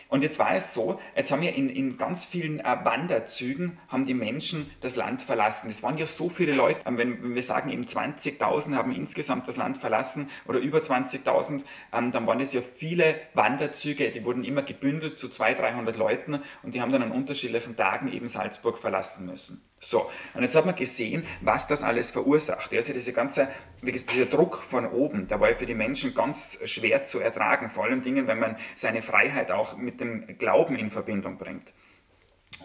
Und 0.09 0.22
jetzt 0.22 0.38
war 0.38 0.57
es 0.57 0.72
so, 0.72 0.98
jetzt 1.14 1.31
haben 1.31 1.42
wir 1.42 1.55
in, 1.55 1.68
in 1.68 1.98
ganz 1.98 2.24
vielen 2.24 2.61
äh, 2.61 2.77
Wanderzügen, 2.83 3.79
haben 3.88 4.07
die 4.07 4.14
Menschen 4.14 4.70
das 4.81 4.96
Land 4.96 5.20
verlassen. 5.20 5.68
Es 5.68 5.83
waren 5.83 5.98
ja 5.98 6.07
so 6.07 6.31
viele 6.31 6.55
Leute, 6.55 6.81
ähm, 6.87 6.96
wenn, 6.96 7.22
wenn 7.22 7.35
wir 7.35 7.42
sagen, 7.42 7.70
eben 7.70 7.85
20.000 7.85 8.74
haben 8.74 8.92
insgesamt 8.92 9.46
das 9.46 9.59
Land 9.59 9.77
verlassen 9.77 10.31
oder 10.46 10.61
über 10.61 10.79
20.000, 10.79 11.64
ähm, 11.92 12.11
dann 12.11 12.27
waren 12.27 12.40
es 12.40 12.55
ja 12.55 12.62
viele 12.62 13.20
Wanderzüge, 13.35 14.11
die 14.11 14.24
wurden 14.24 14.44
immer 14.44 14.62
gebündelt 14.62 15.18
zu 15.18 15.29
200, 15.29 15.61
300 15.62 15.96
Leuten 15.98 16.42
und 16.62 16.74
die 16.74 16.81
haben 16.81 16.90
dann 16.90 17.03
an 17.03 17.12
unterschiedlichen 17.12 17.77
Tagen 17.77 18.11
eben 18.11 18.29
Salzburg 18.29 18.79
verlassen 18.79 19.27
müssen. 19.27 19.68
So, 19.81 20.11
und 20.35 20.43
jetzt 20.43 20.57
hat 20.57 20.67
man 20.67 20.75
gesehen, 20.75 21.25
was 21.41 21.69
das 21.69 21.85
alles 21.85 22.11
verursacht. 22.11 22.75
Also 22.75 22.93
diese 22.93 23.12
ganze, 23.12 23.49
dieser 23.81 24.27
Druck 24.27 24.57
von 24.57 24.87
oben, 24.87 25.29
der 25.29 25.41
war 25.41 25.55
für 25.55 25.67
die 25.67 25.75
Menschen 25.75 26.14
ganz 26.14 26.59
schwer 26.64 27.05
zu 27.05 27.21
ertragen, 27.21 27.69
vor 27.69 27.85
allem 27.85 28.03
Dingen, 28.03 28.27
wenn 28.27 28.41
man 28.41 28.57
seine 28.75 29.03
Freiheit 29.03 29.53
auch 29.53 29.77
mit 29.77 30.01
dem 30.01 30.38
Glauben 30.38 30.77
in 30.77 30.91
Verbindung 30.91 31.38
bringt. 31.38 31.75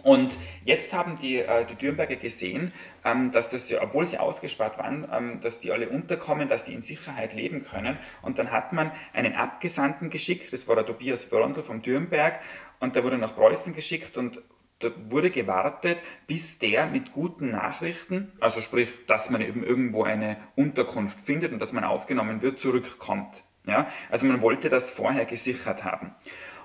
Und 0.02 0.38
jetzt 0.64 0.92
haben 0.92 1.18
die, 1.18 1.38
äh, 1.38 1.64
die 1.64 1.76
Dürnberger 1.76 2.16
gesehen, 2.16 2.72
ähm, 3.04 3.30
dass 3.30 3.48
das, 3.48 3.72
obwohl 3.80 4.04
sie 4.04 4.18
ausgespart 4.18 4.76
waren, 4.78 5.06
ähm, 5.12 5.40
dass 5.40 5.60
die 5.60 5.70
alle 5.72 5.88
unterkommen, 5.88 6.48
dass 6.48 6.64
die 6.64 6.74
in 6.74 6.80
Sicherheit 6.80 7.32
leben 7.32 7.64
können. 7.64 7.98
Und 8.22 8.38
dann 8.38 8.50
hat 8.50 8.72
man 8.72 8.90
einen 9.12 9.34
Abgesandten 9.34 10.10
geschickt, 10.10 10.52
das 10.52 10.66
war 10.66 10.74
der 10.74 10.84
Tobias 10.84 11.30
Wörndl 11.30 11.62
vom 11.62 11.80
Dürnberg, 11.80 12.40
und 12.80 12.96
der 12.96 13.04
wurde 13.04 13.18
nach 13.18 13.34
Preußen 13.34 13.74
geschickt 13.74 14.18
und 14.18 14.42
da 14.84 14.90
wurde 15.08 15.30
gewartet, 15.30 16.02
bis 16.26 16.58
der 16.58 16.86
mit 16.86 17.12
guten 17.12 17.50
Nachrichten, 17.50 18.32
also 18.40 18.60
sprich, 18.60 19.06
dass 19.06 19.30
man 19.30 19.40
eben 19.40 19.64
irgendwo 19.64 20.04
eine 20.04 20.36
Unterkunft 20.54 21.20
findet 21.20 21.52
und 21.52 21.58
dass 21.58 21.72
man 21.72 21.84
aufgenommen 21.84 22.42
wird, 22.42 22.60
zurückkommt. 22.60 23.44
Ja? 23.66 23.86
Also 24.10 24.26
man 24.26 24.40
wollte 24.40 24.68
das 24.68 24.90
vorher 24.90 25.24
gesichert 25.24 25.84
haben. 25.84 26.14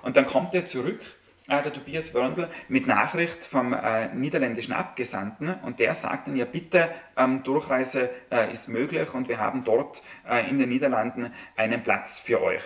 Und 0.02 0.16
dann 0.16 0.26
kommt 0.26 0.54
er 0.54 0.66
zurück, 0.66 1.00
äh, 1.48 1.62
der 1.62 1.72
Tobias 1.72 2.14
Wörndl, 2.14 2.48
mit 2.68 2.86
Nachricht 2.86 3.44
vom 3.44 3.72
äh, 3.72 4.14
niederländischen 4.14 4.72
Abgesandten 4.72 5.52
und 5.62 5.80
der 5.80 5.94
sagt 5.94 6.28
dann, 6.28 6.36
ja 6.36 6.44
bitte, 6.44 6.90
ähm, 7.16 7.42
Durchreise 7.42 8.10
äh, 8.30 8.52
ist 8.52 8.68
möglich 8.68 9.12
und 9.14 9.28
wir 9.28 9.38
haben 9.38 9.64
dort 9.64 10.02
äh, 10.28 10.48
in 10.48 10.58
den 10.58 10.68
Niederlanden 10.68 11.32
einen 11.56 11.82
Platz 11.82 12.20
für 12.20 12.40
euch. 12.40 12.62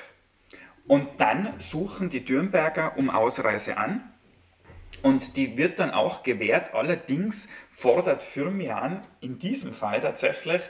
Und 0.87 1.09
dann 1.19 1.55
suchen 1.59 2.11
die 2.11 2.25
Dürnberger 2.25 2.99
um 2.99 3.09
Ausreise 3.09 3.79
an 3.79 4.13
und 5.05 5.37
die 5.37 5.59
wird 5.59 5.81
dann 5.81 5.90
auch 5.90 6.23
gewährt. 6.23 6.73
Allerdings 6.73 7.51
fordert 7.71 8.23
Firmian 8.23 9.03
in 9.21 9.38
diesem 9.38 9.75
Fall 9.75 10.01
tatsächlich, 10.01 10.62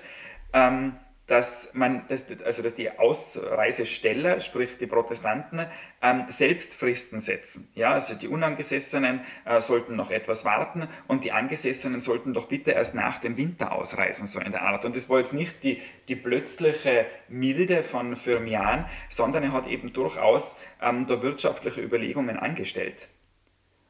ähm, 0.52 0.96
dass 1.28 1.72
man, 1.74 2.06
dass, 2.08 2.26
also 2.42 2.62
dass 2.64 2.74
die 2.74 2.98
Ausreisesteller, 2.98 4.40
sprich 4.40 4.76
die 4.76 4.88
Protestanten, 4.88 5.66
ähm, 6.02 6.24
selbst 6.28 6.74
Fristen 6.74 7.20
setzen. 7.20 7.70
Ja, 7.76 7.92
also 7.92 8.14
die 8.14 8.26
Unangesessenen 8.26 9.20
äh, 9.44 9.60
sollten 9.60 9.94
noch 9.94 10.10
etwas 10.10 10.44
warten 10.44 10.88
und 11.06 11.22
die 11.22 11.30
Angesessenen 11.30 12.00
sollten 12.00 12.34
doch 12.34 12.48
bitte 12.48 12.72
erst 12.72 12.96
nach 12.96 13.20
dem 13.20 13.36
Winter 13.36 13.70
ausreisen, 13.70 14.26
so 14.26 14.40
in 14.40 14.50
der 14.50 14.62
Art. 14.62 14.84
Und 14.84 14.96
das 14.96 15.08
war 15.08 15.20
jetzt 15.20 15.32
nicht 15.32 15.62
die, 15.62 15.80
die 16.08 16.16
plötzliche 16.16 17.06
Milde 17.28 17.84
von 17.84 18.16
Firmian, 18.16 18.86
sondern 19.08 19.44
er 19.44 19.52
hat 19.52 19.68
eben 19.68 19.92
durchaus 19.92 20.58
ähm, 20.82 21.06
da 21.06 21.22
wirtschaftliche 21.22 21.80
Überlegungen 21.80 22.36
angestellt 22.36 23.08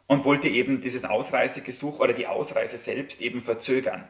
und 0.06 0.24
wollte 0.24 0.48
eben 0.48 0.80
dieses 0.80 1.04
Ausreisegesuch 1.04 2.00
oder 2.00 2.12
die 2.12 2.26
Ausreise 2.26 2.78
selbst 2.78 3.20
eben 3.20 3.40
verzögern. 3.40 4.08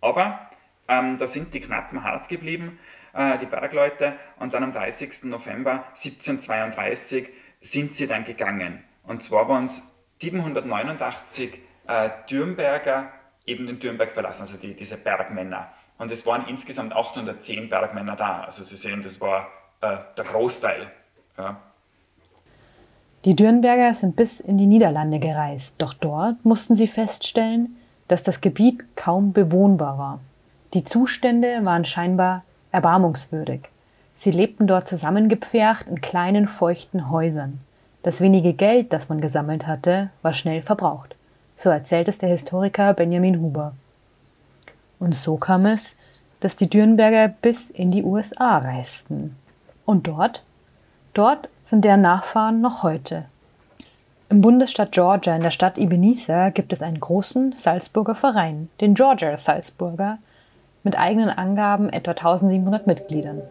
Aber 0.00 0.50
ähm, 0.88 1.18
da 1.18 1.26
sind 1.26 1.54
die 1.54 1.60
Knappen 1.60 2.04
hart 2.04 2.28
geblieben, 2.28 2.78
äh, 3.12 3.38
die 3.38 3.46
Bergleute, 3.46 4.16
und 4.38 4.54
dann 4.54 4.64
am 4.64 4.72
30. 4.72 5.24
November 5.24 5.84
1732 5.88 7.28
sind 7.60 7.94
sie 7.94 8.06
dann 8.06 8.24
gegangen. 8.24 8.84
Und 9.02 9.22
zwar 9.22 9.48
waren 9.48 9.64
es 9.64 9.82
789 10.20 11.58
äh, 11.86 12.10
Dürnberger 12.30 13.12
eben 13.46 13.66
den 13.66 13.78
Dürnberg 13.78 14.10
verlassen, 14.10 14.42
also 14.42 14.56
die, 14.56 14.74
diese 14.74 14.96
Bergmänner. 14.96 15.72
Und 15.98 16.10
es 16.10 16.26
waren 16.26 16.48
insgesamt 16.48 16.94
810 16.94 17.68
Bergmänner 17.68 18.16
da. 18.16 18.42
Also 18.42 18.64
Sie 18.64 18.76
sehen, 18.76 19.02
das 19.02 19.20
war 19.20 19.48
äh, 19.80 19.98
der 20.16 20.24
Großteil. 20.24 20.90
Ja. 21.38 21.60
Die 23.24 23.34
Dürnberger 23.34 23.94
sind 23.94 24.16
bis 24.16 24.40
in 24.40 24.58
die 24.58 24.66
Niederlande 24.66 25.18
gereist, 25.18 25.76
doch 25.78 25.94
dort 25.94 26.44
mussten 26.44 26.74
sie 26.74 26.86
feststellen, 26.86 27.76
dass 28.06 28.22
das 28.22 28.42
Gebiet 28.42 28.84
kaum 28.96 29.32
bewohnbar 29.32 29.96
war. 29.96 30.20
Die 30.74 30.84
Zustände 30.84 31.60
waren 31.64 31.86
scheinbar 31.86 32.44
erbarmungswürdig. 32.70 33.62
Sie 34.14 34.30
lebten 34.30 34.66
dort 34.66 34.86
zusammengepfercht 34.86 35.88
in 35.88 36.00
kleinen, 36.00 36.48
feuchten 36.48 37.10
Häusern. 37.10 37.60
Das 38.02 38.20
wenige 38.20 38.52
Geld, 38.52 38.92
das 38.92 39.08
man 39.08 39.22
gesammelt 39.22 39.66
hatte, 39.66 40.10
war 40.20 40.34
schnell 40.34 40.62
verbraucht. 40.62 41.16
So 41.56 41.70
erzählt 41.70 42.08
es 42.08 42.18
der 42.18 42.28
Historiker 42.28 42.92
Benjamin 42.92 43.40
Huber. 43.40 43.72
Und 44.98 45.14
so 45.14 45.36
kam 45.36 45.64
es, 45.64 45.96
dass 46.40 46.56
die 46.56 46.68
Dürnberger 46.68 47.28
bis 47.28 47.70
in 47.70 47.90
die 47.90 48.02
USA 48.02 48.58
reisten. 48.58 49.36
Und 49.86 50.06
dort 50.06 50.42
Dort 51.14 51.48
sind 51.64 51.84
deren 51.84 52.02
Nachfahren 52.02 52.60
noch 52.60 52.82
heute. 52.82 53.24
Im 54.28 54.40
Bundesstaat 54.40 54.92
Georgia 54.92 55.34
in 55.34 55.42
der 55.42 55.50
Stadt 55.50 55.78
Ebenezer 55.78 56.50
gibt 56.50 56.72
es 56.72 56.82
einen 56.82 57.00
großen 57.00 57.52
Salzburger 57.52 58.14
Verein, 58.14 58.68
den 58.80 58.94
Georgia 58.94 59.36
Salzburger, 59.36 60.18
mit 60.82 60.98
eigenen 60.98 61.30
Angaben 61.30 61.88
etwa 61.88 62.12
1700 62.12 62.86
Mitgliedern. 62.86 63.42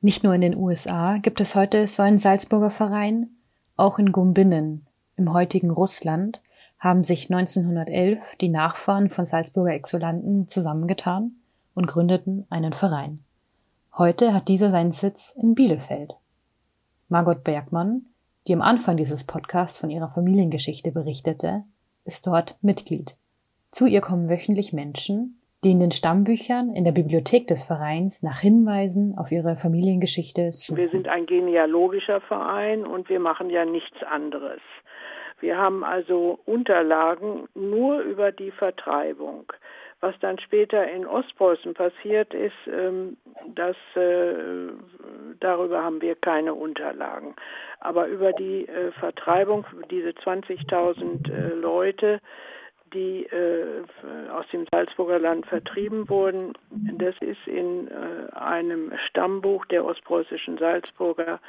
Nicht 0.00 0.22
nur 0.22 0.34
in 0.34 0.40
den 0.40 0.56
USA 0.56 1.18
gibt 1.18 1.40
es 1.40 1.54
heute 1.54 1.88
so 1.88 2.02
einen 2.02 2.18
Salzburger 2.18 2.70
Verein, 2.70 3.28
auch 3.76 3.98
in 3.98 4.12
Gumbinnen, 4.12 4.86
im 5.16 5.32
heutigen 5.32 5.70
Russland, 5.70 6.40
haben 6.78 7.02
sich 7.02 7.30
1911 7.30 8.36
die 8.36 8.48
Nachfahren 8.48 9.08
von 9.08 9.24
Salzburger 9.24 9.72
Exulanten 9.72 10.46
zusammengetan 10.48 11.32
und 11.74 11.86
gründeten 11.86 12.46
einen 12.50 12.72
Verein. 12.72 13.20
Heute 13.96 14.34
hat 14.34 14.48
dieser 14.48 14.70
seinen 14.70 14.92
Sitz 14.92 15.34
in 15.40 15.54
Bielefeld. 15.54 16.14
Margot 17.08 17.44
Bergmann, 17.44 18.06
die 18.46 18.52
am 18.52 18.62
Anfang 18.62 18.96
dieses 18.96 19.24
Podcasts 19.24 19.78
von 19.78 19.90
ihrer 19.90 20.08
Familiengeschichte 20.08 20.92
berichtete, 20.92 21.64
ist 22.04 22.26
dort 22.26 22.56
Mitglied. 22.62 23.16
Zu 23.70 23.86
ihr 23.86 24.00
kommen 24.00 24.28
wöchentlich 24.28 24.72
Menschen, 24.72 25.40
die 25.64 25.70
in 25.72 25.80
den 25.80 25.90
Stammbüchern 25.90 26.74
in 26.74 26.84
der 26.84 26.92
Bibliothek 26.92 27.46
des 27.48 27.64
Vereins 27.64 28.22
nach 28.22 28.40
Hinweisen 28.40 29.16
auf 29.18 29.32
ihre 29.32 29.56
Familiengeschichte 29.56 30.52
suchen. 30.52 30.76
Wir 30.76 30.90
sind 30.90 31.08
ein 31.08 31.26
genealogischer 31.26 32.20
Verein 32.20 32.86
und 32.86 33.08
wir 33.08 33.20
machen 33.20 33.50
ja 33.50 33.64
nichts 33.64 34.02
anderes. 34.02 34.60
Wir 35.40 35.58
haben 35.58 35.84
also 35.84 36.38
Unterlagen 36.46 37.48
nur 37.54 38.00
über 38.00 38.32
die 38.32 38.50
Vertreibung. 38.50 39.52
Was 40.00 40.14
dann 40.20 40.38
später 40.38 40.86
in 40.88 41.06
Ostpreußen 41.06 41.72
passiert 41.72 42.34
ist, 42.34 42.54
ähm, 42.66 43.16
das, 43.54 43.76
äh, 43.94 44.72
darüber 45.40 45.82
haben 45.82 46.02
wir 46.02 46.14
keine 46.16 46.52
Unterlagen. 46.52 47.34
Aber 47.80 48.06
über 48.06 48.32
die 48.32 48.68
äh, 48.68 48.92
Vertreibung, 48.92 49.64
diese 49.90 50.10
20.000 50.10 51.32
äh, 51.32 51.54
Leute, 51.54 52.20
die 52.92 53.24
äh, 53.24 53.82
aus 54.30 54.46
dem 54.52 54.66
Salzburger 54.70 55.18
Land 55.18 55.46
vertrieben 55.46 56.08
wurden. 56.08 56.52
Das 56.98 57.14
ist 57.20 57.46
in 57.46 57.88
äh, 57.88 58.32
einem 58.34 58.92
Stammbuch 59.08 59.66
der 59.66 59.84
ostpreußischen 59.84 60.58
Salzburger, 60.58 61.40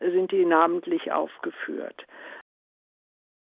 sind 0.00 0.32
die 0.32 0.44
namentlich 0.44 1.12
aufgeführt. 1.12 2.04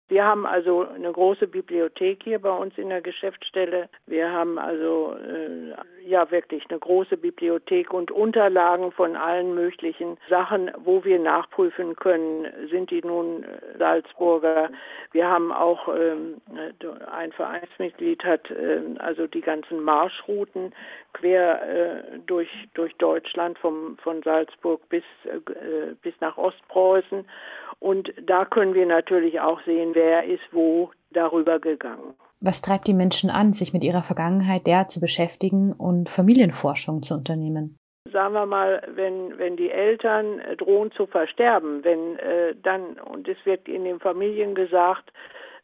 Wir 0.08 0.22
haben 0.22 0.44
also 0.44 0.86
eine 0.94 1.10
große 1.10 1.46
Bibliothek 1.46 2.22
hier 2.24 2.38
bei 2.38 2.50
uns 2.50 2.76
in 2.76 2.90
der 2.90 3.00
Geschäftsstelle. 3.00 3.88
Wir 4.06 4.30
haben 4.30 4.58
also 4.58 5.16
äh, 5.16 5.72
ja 6.06 6.30
wirklich 6.30 6.62
eine 6.68 6.78
große 6.78 7.16
Bibliothek 7.16 7.94
und 7.94 8.10
Unterlagen 8.10 8.92
von 8.92 9.16
allen 9.16 9.54
möglichen 9.54 10.18
Sachen, 10.28 10.70
wo 10.76 11.02
wir 11.04 11.18
nachprüfen 11.18 11.96
können, 11.96 12.46
sind 12.70 12.90
die 12.90 13.00
nun 13.00 13.44
äh, 13.44 13.78
Salzburger. 13.78 14.68
Wir 15.12 15.26
haben 15.26 15.50
auch 15.50 15.88
ähm, 15.88 16.36
ein 17.10 17.32
Vereinsmitglied 17.32 18.22
hat 18.24 18.50
äh, 18.50 18.82
also 18.98 19.26
die 19.26 19.40
ganzen 19.40 19.80
Marschrouten 19.80 20.74
quer 21.14 21.62
äh, 21.62 22.18
durch 22.26 22.50
durch 22.74 22.94
Deutschland 22.96 23.58
vom 23.58 23.96
von 24.02 24.22
Salzburg 24.22 24.86
bis 24.90 25.04
äh, 25.24 25.94
bis 26.02 26.14
nach 26.20 26.36
Ostpreußen 26.36 27.24
und 27.80 28.12
da 28.22 28.44
können 28.44 28.74
wir 28.74 28.86
natürlich 28.86 29.40
auch 29.40 29.60
sehen, 29.62 29.93
wer 29.94 30.24
ist 30.24 30.42
wo 30.52 30.90
darüber 31.10 31.58
gegangen. 31.58 32.14
Was 32.40 32.60
treibt 32.60 32.86
die 32.86 32.94
Menschen 32.94 33.30
an, 33.30 33.52
sich 33.52 33.72
mit 33.72 33.82
ihrer 33.84 34.02
Vergangenheit 34.02 34.66
derart 34.66 34.90
zu 34.90 35.00
beschäftigen 35.00 35.72
und 35.72 36.10
Familienforschung 36.10 37.02
zu 37.02 37.14
unternehmen? 37.14 37.78
Sagen 38.12 38.34
wir 38.34 38.44
mal, 38.44 38.82
wenn, 38.94 39.38
wenn 39.38 39.56
die 39.56 39.70
Eltern 39.70 40.38
äh, 40.40 40.56
drohen 40.56 40.92
zu 40.92 41.06
versterben, 41.06 41.82
wenn 41.84 42.18
äh, 42.18 42.54
dann, 42.62 42.98
und 43.00 43.26
es 43.28 43.38
wird 43.44 43.66
in 43.66 43.84
den 43.84 43.98
Familien 43.98 44.54
gesagt, 44.54 45.10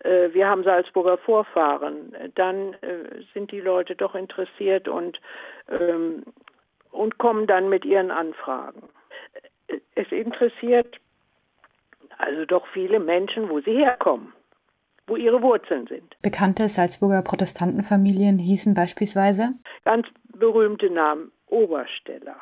äh, 0.05 0.33
wir 0.33 0.49
haben 0.49 0.65
Salzburger 0.65 1.19
Vorfahren, 1.19 2.17
dann 2.35 2.73
äh, 2.81 3.25
sind 3.35 3.53
die 3.53 3.61
Leute 3.61 3.95
doch 3.95 4.15
interessiert 4.15 4.89
und, 4.89 5.21
ähm, 5.69 6.25
und 6.91 7.19
kommen 7.19 7.47
dann 7.47 7.69
mit 7.69 7.85
ihren 7.85 8.11
Anfragen. 8.11 8.89
Es 9.95 10.11
interessiert 10.11 10.97
also 12.21 12.45
doch 12.45 12.67
viele 12.73 13.01
Menschen, 13.01 13.49
wo 13.49 13.61
sie 13.61 13.73
herkommen, 13.73 14.33
wo 15.07 15.17
ihre 15.17 15.43
Wurzeln 15.43 15.87
sind. 15.87 16.17
Bekannte 16.23 16.69
Salzburger 16.69 17.23
Protestantenfamilien 17.23 18.39
hießen 18.39 18.75
beispielsweise? 18.75 19.53
Ganz 19.85 20.07
berühmte 20.33 20.91
Namen 20.91 21.33
Obersteller, 21.47 22.37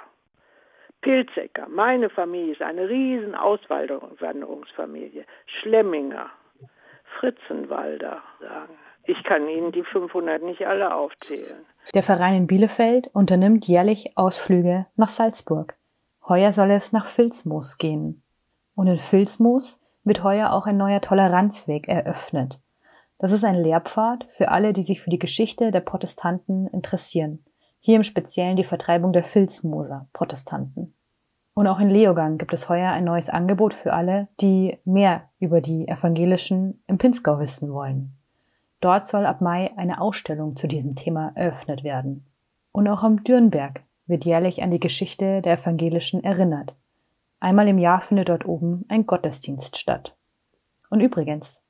Pilzecker. 1.00 1.68
Meine 1.68 2.10
Familie 2.10 2.52
ist 2.52 2.62
eine 2.62 2.88
riesen 2.88 3.34
Auswanderungsfamilie. 3.34 5.24
Schlemminger, 5.46 6.30
Fritzenwalder 7.18 8.22
sagen. 8.40 8.74
Ich 9.04 9.24
kann 9.24 9.48
Ihnen 9.48 9.72
die 9.72 9.84
500 9.84 10.42
nicht 10.42 10.66
alle 10.66 10.94
aufzählen. 10.94 11.64
Der 11.94 12.02
Verein 12.02 12.34
in 12.34 12.46
Bielefeld 12.46 13.08
unternimmt 13.14 13.66
jährlich 13.66 14.12
Ausflüge 14.16 14.86
nach 14.96 15.08
Salzburg. 15.08 15.74
Heuer 16.28 16.52
soll 16.52 16.70
es 16.72 16.92
nach 16.92 17.06
Filzmoos 17.06 17.78
gehen. 17.78 18.22
Und 18.78 18.86
in 18.86 19.00
Filzmoos 19.00 19.82
wird 20.04 20.22
heuer 20.22 20.52
auch 20.52 20.66
ein 20.66 20.76
neuer 20.76 21.00
Toleranzweg 21.00 21.88
eröffnet. 21.88 22.60
Das 23.18 23.32
ist 23.32 23.42
ein 23.42 23.56
Lehrpfad 23.56 24.28
für 24.30 24.52
alle, 24.52 24.72
die 24.72 24.84
sich 24.84 25.02
für 25.02 25.10
die 25.10 25.18
Geschichte 25.18 25.72
der 25.72 25.80
Protestanten 25.80 26.68
interessieren. 26.68 27.44
Hier 27.80 27.96
im 27.96 28.04
Speziellen 28.04 28.54
die 28.56 28.62
Vertreibung 28.62 29.12
der 29.12 29.24
Filzmoser 29.24 30.06
Protestanten. 30.12 30.94
Und 31.54 31.66
auch 31.66 31.80
in 31.80 31.90
Leogang 31.90 32.38
gibt 32.38 32.52
es 32.52 32.68
heuer 32.68 32.92
ein 32.92 33.02
neues 33.02 33.28
Angebot 33.28 33.74
für 33.74 33.94
alle, 33.94 34.28
die 34.40 34.78
mehr 34.84 35.24
über 35.40 35.60
die 35.60 35.88
Evangelischen 35.88 36.80
im 36.86 36.98
Pinzgau 36.98 37.40
wissen 37.40 37.72
wollen. 37.72 38.16
Dort 38.78 39.04
soll 39.04 39.26
ab 39.26 39.40
Mai 39.40 39.72
eine 39.76 40.00
Ausstellung 40.00 40.54
zu 40.54 40.68
diesem 40.68 40.94
Thema 40.94 41.32
eröffnet 41.34 41.82
werden. 41.82 42.28
Und 42.70 42.86
auch 42.86 43.02
am 43.02 43.24
Dürnberg 43.24 43.82
wird 44.06 44.24
jährlich 44.24 44.62
an 44.62 44.70
die 44.70 44.78
Geschichte 44.78 45.42
der 45.42 45.58
Evangelischen 45.58 46.22
erinnert. 46.22 46.76
Einmal 47.40 47.68
im 47.68 47.78
Jahr 47.78 48.00
findet 48.00 48.28
dort 48.28 48.46
oben 48.46 48.84
ein 48.88 49.06
Gottesdienst 49.06 49.76
statt. 49.76 50.16
Und 50.90 51.00
übrigens, 51.00 51.64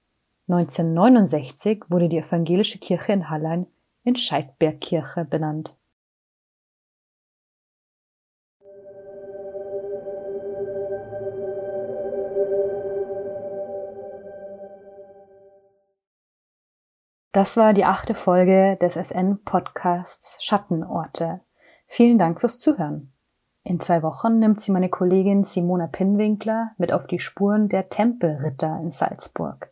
1969 0.48 1.84
wurde 1.88 2.08
die 2.08 2.18
evangelische 2.18 2.78
Kirche 2.78 3.12
in 3.12 3.28
Hallein 3.28 3.66
in 4.02 4.16
Scheidbergkirche 4.16 5.26
benannt. 5.26 5.74
Das 17.32 17.58
war 17.58 17.74
die 17.74 17.84
achte 17.84 18.14
Folge 18.14 18.78
des 18.80 18.96
SN-Podcasts 18.96 20.42
Schattenorte. 20.42 21.40
Vielen 21.86 22.18
Dank 22.18 22.40
fürs 22.40 22.58
Zuhören. 22.58 23.12
In 23.68 23.78
zwei 23.80 24.02
Wochen 24.02 24.38
nimmt 24.38 24.62
sie 24.62 24.72
meine 24.72 24.88
Kollegin 24.88 25.44
Simona 25.44 25.88
Pinnwinkler 25.88 26.70
mit 26.78 26.90
auf 26.90 27.06
die 27.06 27.18
Spuren 27.18 27.68
der 27.68 27.90
Tempelritter 27.90 28.80
in 28.82 28.90
Salzburg. 28.90 29.68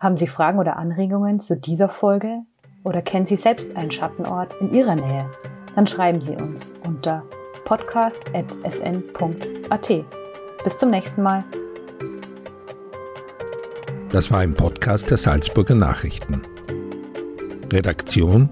Haben 0.00 0.16
Sie 0.16 0.26
Fragen 0.26 0.58
oder 0.58 0.76
Anregungen 0.76 1.38
zu 1.38 1.56
dieser 1.56 1.88
Folge? 1.88 2.40
Oder 2.82 3.00
kennen 3.00 3.24
Sie 3.24 3.36
selbst 3.36 3.76
einen 3.76 3.92
Schattenort 3.92 4.52
in 4.60 4.74
Ihrer 4.74 4.96
Nähe? 4.96 5.30
Dann 5.76 5.86
schreiben 5.86 6.20
Sie 6.20 6.34
uns 6.34 6.74
unter 6.84 7.22
podcast.sn.at. 7.64 8.34
Bis 10.64 10.76
zum 10.76 10.90
nächsten 10.90 11.22
Mal. 11.22 11.44
Das 14.10 14.32
war 14.32 14.40
ein 14.40 14.54
Podcast 14.54 15.08
der 15.10 15.18
Salzburger 15.18 15.76
Nachrichten. 15.76 16.42
Redaktion 17.72 18.50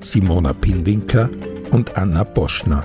Simona 0.00 0.52
Pinwinkler 0.52 1.28
und 1.72 1.98
Anna 1.98 2.22
Boschner. 2.22 2.84